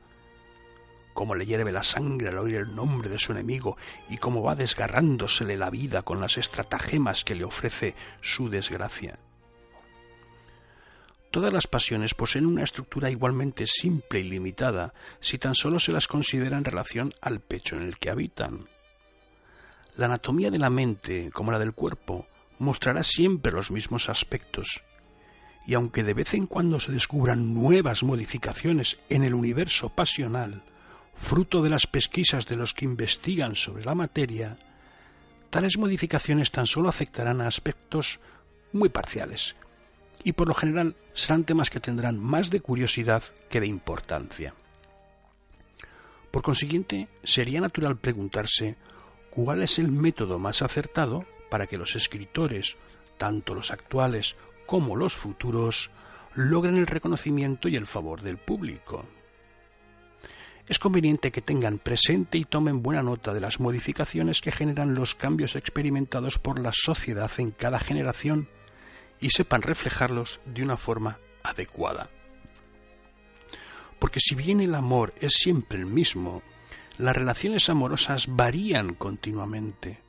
cómo 1.15 1.33
le 1.33 1.47
hierve 1.47 1.71
la 1.71 1.81
sangre 1.81 2.29
al 2.29 2.37
oír 2.37 2.57
el 2.57 2.75
nombre 2.75 3.09
de 3.09 3.17
su 3.17 3.31
enemigo 3.31 3.75
y 4.07 4.17
cómo 4.17 4.43
va 4.43 4.53
desgarrándosele 4.53 5.57
la 5.57 5.71
vida 5.71 6.03
con 6.03 6.21
las 6.21 6.37
estratagemas 6.37 7.23
que 7.23 7.33
le 7.33 7.43
ofrece 7.43 7.95
su 8.21 8.49
desgracia. 8.49 9.17
Todas 11.35 11.51
las 11.51 11.67
pasiones 11.67 12.13
poseen 12.13 12.45
una 12.45 12.63
estructura 12.63 13.11
igualmente 13.11 13.67
simple 13.67 14.21
y 14.21 14.23
limitada 14.23 14.93
si 15.19 15.37
tan 15.37 15.53
solo 15.53 15.81
se 15.81 15.91
las 15.91 16.07
considera 16.07 16.57
en 16.57 16.63
relación 16.63 17.13
al 17.19 17.41
pecho 17.41 17.75
en 17.75 17.83
el 17.83 17.97
que 17.97 18.09
habitan. 18.09 18.69
La 19.97 20.05
anatomía 20.05 20.49
de 20.49 20.59
la 20.59 20.69
mente, 20.69 21.31
como 21.33 21.51
la 21.51 21.59
del 21.59 21.73
cuerpo, 21.73 22.25
mostrará 22.57 23.03
siempre 23.03 23.51
los 23.51 23.69
mismos 23.69 24.07
aspectos, 24.07 24.81
y 25.67 25.73
aunque 25.73 26.03
de 26.03 26.13
vez 26.13 26.35
en 26.35 26.47
cuando 26.47 26.79
se 26.79 26.93
descubran 26.93 27.53
nuevas 27.53 28.01
modificaciones 28.03 28.97
en 29.09 29.25
el 29.25 29.33
universo 29.33 29.89
pasional, 29.89 30.63
fruto 31.17 31.61
de 31.61 31.69
las 31.69 31.85
pesquisas 31.85 32.45
de 32.45 32.55
los 32.55 32.73
que 32.73 32.85
investigan 32.85 33.57
sobre 33.57 33.83
la 33.83 33.93
materia, 33.93 34.57
tales 35.49 35.77
modificaciones 35.77 36.51
tan 36.51 36.65
solo 36.65 36.87
afectarán 36.87 37.41
a 37.41 37.47
aspectos 37.47 38.21
muy 38.71 38.87
parciales, 38.87 39.57
y 40.25 40.33
por 40.33 40.47
lo 40.47 40.55
general 40.55 40.95
serán 41.13 41.45
temas 41.45 41.69
que 41.69 41.79
tendrán 41.79 42.19
más 42.19 42.49
de 42.49 42.59
curiosidad 42.59 43.23
que 43.47 43.61
de 43.61 43.67
importancia. 43.67 44.55
Por 46.31 46.41
consiguiente, 46.41 47.07
sería 47.23 47.61
natural 47.61 47.97
preguntarse 47.97 48.75
cuál 49.29 49.61
es 49.61 49.77
el 49.77 49.91
método 49.91 50.39
más 50.39 50.63
acertado 50.63 51.25
para 51.49 51.67
que 51.67 51.77
los 51.77 51.95
escritores, 51.95 52.75
tanto 53.19 53.53
los 53.53 53.69
actuales 53.69 54.35
como 54.65 54.95
los 54.95 55.13
futuros, 55.13 55.91
logren 56.33 56.75
el 56.75 56.87
reconocimiento 56.87 57.69
y 57.69 57.75
el 57.75 57.85
favor 57.85 58.23
del 58.23 58.37
público. 58.37 59.05
Es 60.67 60.79
conveniente 60.79 61.31
que 61.31 61.43
tengan 61.43 61.77
presente 61.77 62.39
y 62.39 62.45
tomen 62.45 62.81
buena 62.81 63.03
nota 63.03 63.31
de 63.31 63.41
las 63.41 63.59
modificaciones 63.59 64.41
que 64.41 64.51
generan 64.51 64.95
los 64.95 65.13
cambios 65.13 65.55
experimentados 65.55 66.39
por 66.39 66.59
la 66.59 66.71
sociedad 66.73 67.31
en 67.37 67.51
cada 67.51 67.79
generación 67.79 68.49
y 69.19 69.29
sepan 69.29 69.61
reflejarlos 69.61 70.39
de 70.45 70.63
una 70.63 70.77
forma 70.77 71.19
adecuada. 71.43 72.09
Porque 73.99 74.19
si 74.19 74.35
bien 74.35 74.59
el 74.61 74.75
amor 74.75 75.13
es 75.21 75.33
siempre 75.33 75.79
el 75.79 75.85
mismo, 75.85 76.43
las 76.97 77.15
relaciones 77.15 77.69
amorosas 77.69 78.25
varían 78.27 78.93
continuamente. 78.93 79.99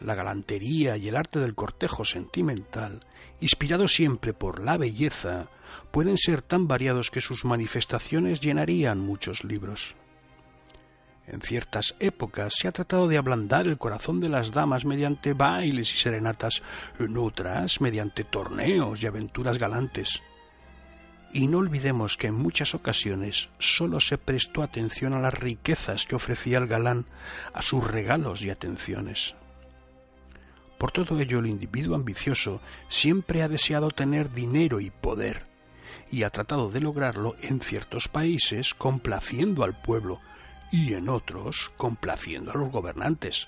La 0.00 0.14
galantería 0.14 0.96
y 0.96 1.08
el 1.08 1.16
arte 1.16 1.38
del 1.38 1.54
cortejo 1.54 2.04
sentimental, 2.04 3.00
inspirados 3.40 3.92
siempre 3.92 4.32
por 4.32 4.62
la 4.62 4.76
belleza, 4.76 5.48
pueden 5.90 6.18
ser 6.18 6.42
tan 6.42 6.66
variados 6.66 7.10
que 7.10 7.20
sus 7.20 7.44
manifestaciones 7.44 8.40
llenarían 8.40 8.98
muchos 8.98 9.44
libros. 9.44 9.96
En 11.32 11.40
ciertas 11.40 11.94
épocas 11.98 12.54
se 12.58 12.68
ha 12.68 12.72
tratado 12.72 13.08
de 13.08 13.16
ablandar 13.16 13.66
el 13.66 13.78
corazón 13.78 14.20
de 14.20 14.28
las 14.28 14.52
damas 14.52 14.84
mediante 14.84 15.32
bailes 15.32 15.92
y 15.94 15.96
serenatas, 15.96 16.62
en 16.98 17.16
otras 17.16 17.80
mediante 17.80 18.22
torneos 18.22 19.02
y 19.02 19.06
aventuras 19.06 19.56
galantes. 19.58 20.20
Y 21.32 21.46
no 21.46 21.58
olvidemos 21.58 22.18
que 22.18 22.26
en 22.26 22.34
muchas 22.34 22.74
ocasiones 22.74 23.48
sólo 23.58 23.98
se 23.98 24.18
prestó 24.18 24.62
atención 24.62 25.14
a 25.14 25.20
las 25.20 25.32
riquezas 25.32 26.06
que 26.06 26.16
ofrecía 26.16 26.58
el 26.58 26.66
galán, 26.66 27.06
a 27.54 27.62
sus 27.62 27.82
regalos 27.82 28.42
y 28.42 28.50
atenciones. 28.50 29.34
Por 30.76 30.92
todo 30.92 31.18
ello 31.18 31.38
el 31.38 31.46
individuo 31.46 31.96
ambicioso 31.96 32.60
siempre 32.90 33.40
ha 33.40 33.48
deseado 33.48 33.90
tener 33.90 34.34
dinero 34.34 34.80
y 34.80 34.90
poder, 34.90 35.46
y 36.10 36.24
ha 36.24 36.30
tratado 36.30 36.70
de 36.70 36.80
lograrlo 36.80 37.36
en 37.40 37.62
ciertos 37.62 38.08
países 38.08 38.74
complaciendo 38.74 39.64
al 39.64 39.80
pueblo, 39.80 40.20
y 40.72 40.94
en 40.94 41.08
otros 41.08 41.70
complaciendo 41.76 42.50
a 42.50 42.56
los 42.56 42.72
gobernantes. 42.72 43.46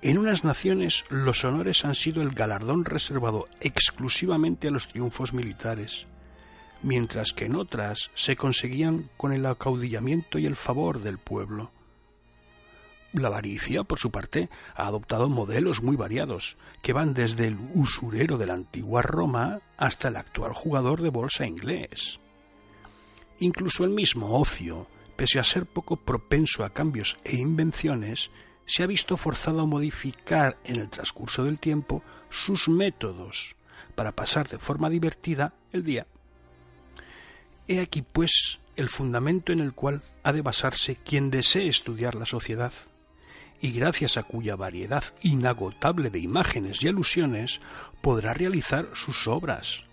En 0.00 0.18
unas 0.18 0.42
naciones 0.42 1.04
los 1.10 1.44
honores 1.44 1.84
han 1.84 1.94
sido 1.94 2.22
el 2.22 2.30
galardón 2.30 2.84
reservado 2.84 3.46
exclusivamente 3.60 4.66
a 4.66 4.72
los 4.72 4.88
triunfos 4.88 5.32
militares, 5.32 6.06
mientras 6.82 7.32
que 7.32 7.44
en 7.44 7.54
otras 7.54 8.10
se 8.16 8.34
conseguían 8.34 9.10
con 9.16 9.32
el 9.32 9.46
acaudillamiento 9.46 10.40
y 10.40 10.46
el 10.46 10.56
favor 10.56 11.00
del 11.02 11.18
pueblo. 11.18 11.70
La 13.12 13.28
avaricia, 13.28 13.84
por 13.84 13.98
su 13.98 14.10
parte, 14.10 14.48
ha 14.74 14.86
adoptado 14.86 15.28
modelos 15.28 15.82
muy 15.82 15.96
variados, 15.96 16.56
que 16.82 16.94
van 16.94 17.12
desde 17.12 17.46
el 17.46 17.58
usurero 17.74 18.38
de 18.38 18.46
la 18.46 18.54
antigua 18.54 19.02
Roma 19.02 19.60
hasta 19.76 20.08
el 20.08 20.16
actual 20.16 20.54
jugador 20.54 21.02
de 21.02 21.10
bolsa 21.10 21.46
inglés. 21.46 22.18
Incluso 23.38 23.84
el 23.84 23.90
mismo 23.90 24.38
ocio 24.38 24.88
pese 25.16 25.38
a 25.38 25.44
ser 25.44 25.66
poco 25.66 25.96
propenso 25.96 26.64
a 26.64 26.70
cambios 26.70 27.16
e 27.24 27.36
invenciones, 27.36 28.30
se 28.66 28.82
ha 28.82 28.86
visto 28.86 29.16
forzado 29.16 29.60
a 29.60 29.66
modificar 29.66 30.58
en 30.64 30.76
el 30.76 30.88
transcurso 30.88 31.44
del 31.44 31.58
tiempo 31.58 32.02
sus 32.30 32.68
métodos 32.68 33.56
para 33.94 34.12
pasar 34.12 34.48
de 34.48 34.58
forma 34.58 34.88
divertida 34.88 35.54
el 35.72 35.84
día. 35.84 36.06
He 37.68 37.80
aquí, 37.80 38.02
pues, 38.02 38.60
el 38.76 38.88
fundamento 38.88 39.52
en 39.52 39.60
el 39.60 39.72
cual 39.72 40.02
ha 40.22 40.32
de 40.32 40.42
basarse 40.42 40.96
quien 40.96 41.30
desee 41.30 41.68
estudiar 41.68 42.14
la 42.14 42.26
sociedad 42.26 42.72
y 43.60 43.72
gracias 43.72 44.16
a 44.16 44.24
cuya 44.24 44.56
variedad 44.56 45.04
inagotable 45.22 46.10
de 46.10 46.18
imágenes 46.18 46.82
y 46.82 46.88
alusiones 46.88 47.60
podrá 48.00 48.34
realizar 48.34 48.88
sus 48.94 49.28
obras. 49.28 49.84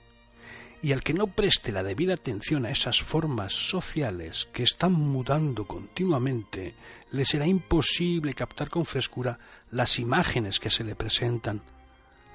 Y 0.81 0.93
al 0.93 1.03
que 1.03 1.13
no 1.13 1.27
preste 1.27 1.71
la 1.71 1.83
debida 1.83 2.13
atención 2.13 2.65
a 2.65 2.71
esas 2.71 3.01
formas 3.01 3.53
sociales 3.53 4.47
que 4.53 4.63
están 4.63 4.93
mudando 4.93 5.65
continuamente, 5.65 6.73
le 7.11 7.25
será 7.25 7.45
imposible 7.45 8.33
captar 8.33 8.69
con 8.69 8.85
frescura 8.85 9.39
las 9.71 9.99
imágenes 9.99 10.59
que 10.59 10.71
se 10.71 10.83
le 10.83 10.95
presentan, 10.95 11.61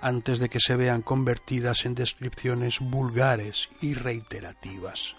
antes 0.01 0.39
de 0.39 0.51
que 0.51 0.61
se 0.61 0.77
vean 0.77 1.01
convertidas 1.01 1.87
en 1.87 1.95
descripciones 1.95 2.81
vulgares 2.81 3.71
y 3.81 3.95
reiterativas. 3.95 5.17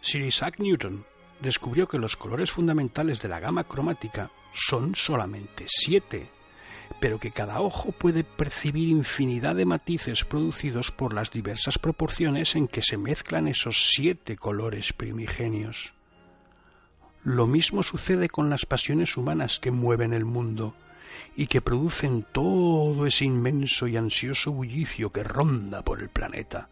Sir 0.00 0.22
Isaac 0.22 0.58
Newton 0.58 1.04
descubrió 1.40 1.86
que 1.86 1.98
los 1.98 2.16
colores 2.16 2.50
fundamentales 2.50 3.20
de 3.20 3.28
la 3.28 3.40
gama 3.40 3.64
cromática 3.64 4.30
son 4.54 4.94
solamente 4.94 5.64
siete, 5.66 6.30
pero 7.04 7.20
que 7.20 7.32
cada 7.32 7.60
ojo 7.60 7.92
puede 7.92 8.24
percibir 8.24 8.88
infinidad 8.88 9.56
de 9.56 9.66
matices 9.66 10.24
producidos 10.24 10.90
por 10.90 11.12
las 11.12 11.30
diversas 11.30 11.76
proporciones 11.76 12.56
en 12.56 12.66
que 12.66 12.80
se 12.80 12.96
mezclan 12.96 13.46
esos 13.46 13.90
siete 13.90 14.38
colores 14.38 14.94
primigenios. 14.94 15.92
Lo 17.22 17.46
mismo 17.46 17.82
sucede 17.82 18.30
con 18.30 18.48
las 18.48 18.64
pasiones 18.64 19.18
humanas 19.18 19.58
que 19.60 19.70
mueven 19.70 20.14
el 20.14 20.24
mundo 20.24 20.74
y 21.36 21.46
que 21.46 21.60
producen 21.60 22.22
todo 22.22 23.04
ese 23.04 23.26
inmenso 23.26 23.86
y 23.86 23.98
ansioso 23.98 24.52
bullicio 24.52 25.12
que 25.12 25.24
ronda 25.24 25.82
por 25.82 26.00
el 26.00 26.08
planeta. 26.08 26.70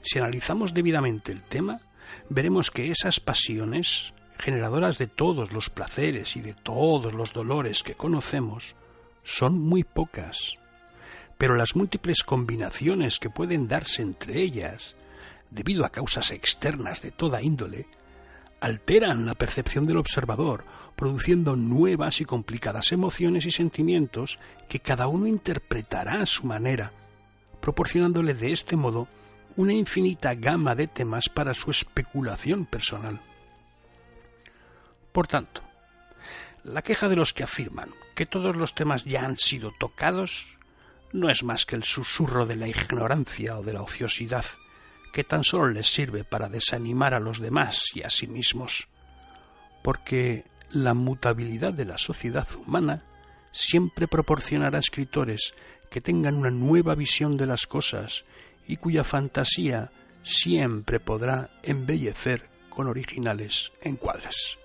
Si 0.00 0.18
analizamos 0.18 0.72
debidamente 0.72 1.32
el 1.32 1.42
tema, 1.42 1.82
veremos 2.30 2.70
que 2.70 2.90
esas 2.90 3.20
pasiones, 3.20 4.14
generadoras 4.38 4.96
de 4.96 5.06
todos 5.06 5.52
los 5.52 5.68
placeres 5.68 6.34
y 6.36 6.40
de 6.40 6.54
todos 6.54 7.12
los 7.12 7.34
dolores 7.34 7.82
que 7.82 7.94
conocemos, 7.94 8.74
son 9.26 9.58
muy 9.58 9.82
pocas. 9.82 10.56
Pero 11.36 11.56
las 11.56 11.74
múltiples 11.76 12.22
combinaciones 12.22 13.18
que 13.18 13.28
pueden 13.28 13.66
darse 13.68 14.00
entre 14.00 14.40
ellas, 14.40 14.94
debido 15.50 15.84
a 15.84 15.90
causas 15.90 16.30
externas 16.30 17.02
de 17.02 17.10
toda 17.10 17.42
índole, 17.42 17.86
alteran 18.60 19.26
la 19.26 19.34
percepción 19.34 19.84
del 19.84 19.98
observador, 19.98 20.64
produciendo 20.94 21.56
nuevas 21.56 22.20
y 22.20 22.24
complicadas 22.24 22.92
emociones 22.92 23.44
y 23.44 23.50
sentimientos 23.50 24.38
que 24.68 24.80
cada 24.80 25.08
uno 25.08 25.26
interpretará 25.26 26.22
a 26.22 26.26
su 26.26 26.46
manera, 26.46 26.92
proporcionándole 27.60 28.32
de 28.32 28.52
este 28.52 28.76
modo 28.76 29.08
una 29.56 29.72
infinita 29.72 30.34
gama 30.34 30.74
de 30.74 30.86
temas 30.86 31.28
para 31.28 31.52
su 31.52 31.70
especulación 31.70 32.64
personal. 32.64 33.20
Por 35.12 35.26
tanto, 35.26 35.62
la 36.66 36.82
queja 36.82 37.08
de 37.08 37.16
los 37.16 37.32
que 37.32 37.44
afirman 37.44 37.90
que 38.14 38.26
todos 38.26 38.56
los 38.56 38.74
temas 38.74 39.04
ya 39.04 39.24
han 39.24 39.38
sido 39.38 39.72
tocados 39.78 40.58
no 41.12 41.30
es 41.30 41.44
más 41.44 41.64
que 41.64 41.76
el 41.76 41.84
susurro 41.84 42.44
de 42.44 42.56
la 42.56 42.66
ignorancia 42.66 43.56
o 43.56 43.62
de 43.62 43.72
la 43.72 43.82
ociosidad, 43.82 44.44
que 45.12 45.22
tan 45.22 45.44
solo 45.44 45.68
les 45.68 45.86
sirve 45.86 46.24
para 46.24 46.48
desanimar 46.48 47.14
a 47.14 47.20
los 47.20 47.38
demás 47.38 47.84
y 47.94 48.02
a 48.02 48.10
sí 48.10 48.26
mismos, 48.26 48.88
porque 49.84 50.44
la 50.70 50.92
mutabilidad 50.92 51.72
de 51.72 51.84
la 51.84 51.98
sociedad 51.98 52.48
humana 52.56 53.04
siempre 53.52 54.08
proporcionará 54.08 54.80
escritores 54.80 55.54
que 55.88 56.00
tengan 56.00 56.34
una 56.34 56.50
nueva 56.50 56.96
visión 56.96 57.36
de 57.36 57.46
las 57.46 57.66
cosas 57.66 58.24
y 58.66 58.76
cuya 58.76 59.04
fantasía 59.04 59.92
siempre 60.24 60.98
podrá 60.98 61.50
embellecer 61.62 62.50
con 62.68 62.88
originales 62.88 63.70
encuadres. 63.80 64.58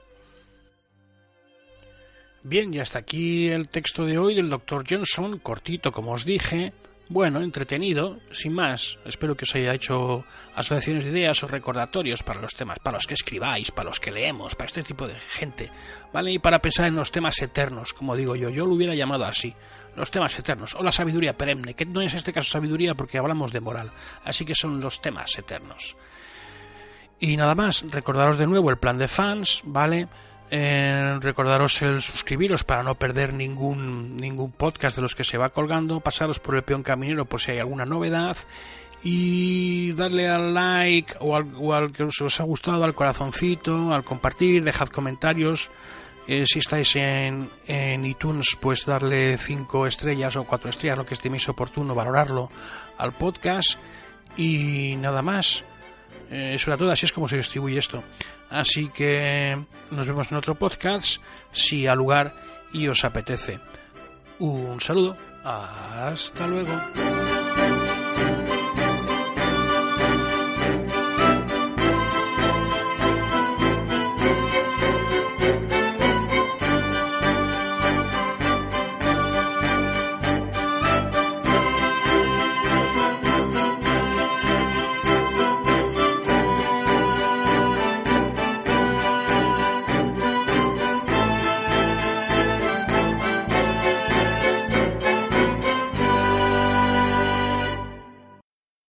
Bien, 2.44 2.74
y 2.74 2.80
hasta 2.80 3.00
aquí 3.00 3.50
el 3.50 3.70
texto 3.70 4.06
de 4.06 4.18
hoy 4.18 4.34
del 4.34 4.50
Dr. 4.50 4.84
Johnson, 4.90 5.38
cortito 5.38 5.92
como 5.92 6.14
os 6.14 6.26
dije, 6.26 6.74
bueno, 7.08 7.40
entretenido, 7.42 8.20
sin 8.32 8.54
más. 8.54 8.98
Espero 9.06 9.36
que 9.36 9.46
os 9.46 9.54
haya 9.54 9.76
hecho 9.76 10.26
asociaciones 10.56 11.04
de 11.04 11.12
ideas 11.12 11.44
o 11.44 11.48
recordatorios 11.48 12.24
para 12.24 12.42
los 12.42 12.56
temas, 12.56 12.80
para 12.80 12.98
los 12.98 13.06
que 13.06 13.14
escribáis, 13.14 13.70
para 13.70 13.90
los 13.90 14.00
que 14.00 14.12
leemos, 14.12 14.56
para 14.56 14.66
este 14.66 14.82
tipo 14.82 15.08
de 15.08 15.14
gente, 15.14 15.70
¿vale? 16.12 16.32
Y 16.32 16.40
para 16.40 16.60
pensar 16.60 16.88
en 16.88 16.96
los 16.96 17.12
temas 17.12 17.40
eternos, 17.42 17.94
como 17.94 18.16
digo 18.16 18.36
yo, 18.36 18.50
yo 18.50 18.66
lo 18.66 18.74
hubiera 18.74 18.96
llamado 18.96 19.26
así, 19.26 19.54
los 19.96 20.10
temas 20.10 20.40
eternos, 20.40 20.74
o 20.74 20.82
la 20.82 20.92
sabiduría 20.92 21.38
perenne, 21.38 21.76
que 21.76 21.86
no 21.86 22.02
es 22.02 22.16
este 22.16 22.34
caso 22.34 22.50
sabiduría 22.50 22.96
porque 22.96 23.20
hablamos 23.20 23.52
de 23.52 23.62
moral, 23.62 23.92
así 24.24 24.46
que 24.46 24.56
son 24.56 24.80
los 24.80 25.00
temas 25.00 25.38
eternos. 25.38 25.96
Y 27.20 27.38
nada 27.38 27.54
más, 27.54 27.84
recordaros 27.92 28.38
de 28.38 28.48
nuevo 28.48 28.72
el 28.72 28.80
plan 28.80 28.98
de 28.98 29.08
fans, 29.08 29.62
¿vale? 29.64 30.08
Recordaros 30.52 31.82
el 31.82 32.02
suscribiros 32.02 32.66
para 32.66 32.84
no 32.84 32.96
perder 32.96 33.34
ningún, 33.34 34.18
ningún 34.18 34.52
podcast 34.52 34.98
de 34.98 35.02
los 35.02 35.16
que 35.16 35.24
se 35.24 35.38
va 35.38 35.50
colgando, 35.50 36.02
pasaros 36.02 36.40
por 36.40 36.56
el 36.56 36.64
peón 36.64 36.84
caminero 36.84 37.26
por 37.26 37.40
si 37.40 37.52
hay 37.52 37.60
alguna 37.60 37.86
novedad 37.86 38.36
y 39.04 39.94
darle 39.94 40.30
al 40.30 40.54
like 40.54 41.16
o 41.20 41.36
al, 41.36 41.92
que 41.92 42.04
os, 42.04 42.40
ha 42.40 42.44
gustado, 42.44 42.84
al 42.84 42.94
corazoncito, 42.94 43.94
al 43.94 44.04
compartir, 44.04 44.64
dejad 44.64 44.90
comentarios. 44.90 45.70
Eh, 46.28 46.46
si 46.46 46.60
estáis 46.60 46.96
en, 46.96 47.50
en 47.66 48.06
iTunes, 48.06 48.58
pues 48.60 48.86
darle 48.86 49.38
5 49.38 49.88
estrellas 49.88 50.36
o 50.36 50.44
4 50.44 50.70
estrellas, 50.70 50.98
lo 50.98 51.06
que 51.06 51.16
estiméis 51.16 51.50
oportuno, 51.50 51.96
valorarlo 51.96 52.52
al 52.98 53.12
podcast. 53.14 53.78
Y 54.38 54.96
nada 54.98 55.22
más. 55.22 55.64
Eh, 56.32 56.54
eso 56.56 56.72
era 56.72 56.78
todo, 56.78 56.92
así 56.92 57.06
es 57.06 57.14
como 57.14 57.28
se 57.28 57.38
distribuye 57.38 57.78
esto. 57.78 58.04
Así 58.50 58.90
que 58.90 59.58
nos 59.92 60.08
vemos 60.08 60.32
en 60.32 60.38
otro 60.38 60.56
podcast, 60.56 61.22
si 61.54 61.86
al 61.88 61.98
lugar 61.98 62.34
y 62.74 62.88
os 62.88 63.04
apetece. 63.04 63.60
Un 64.40 64.80
saludo, 64.82 65.16
hasta 65.44 66.48
luego. 66.48 66.72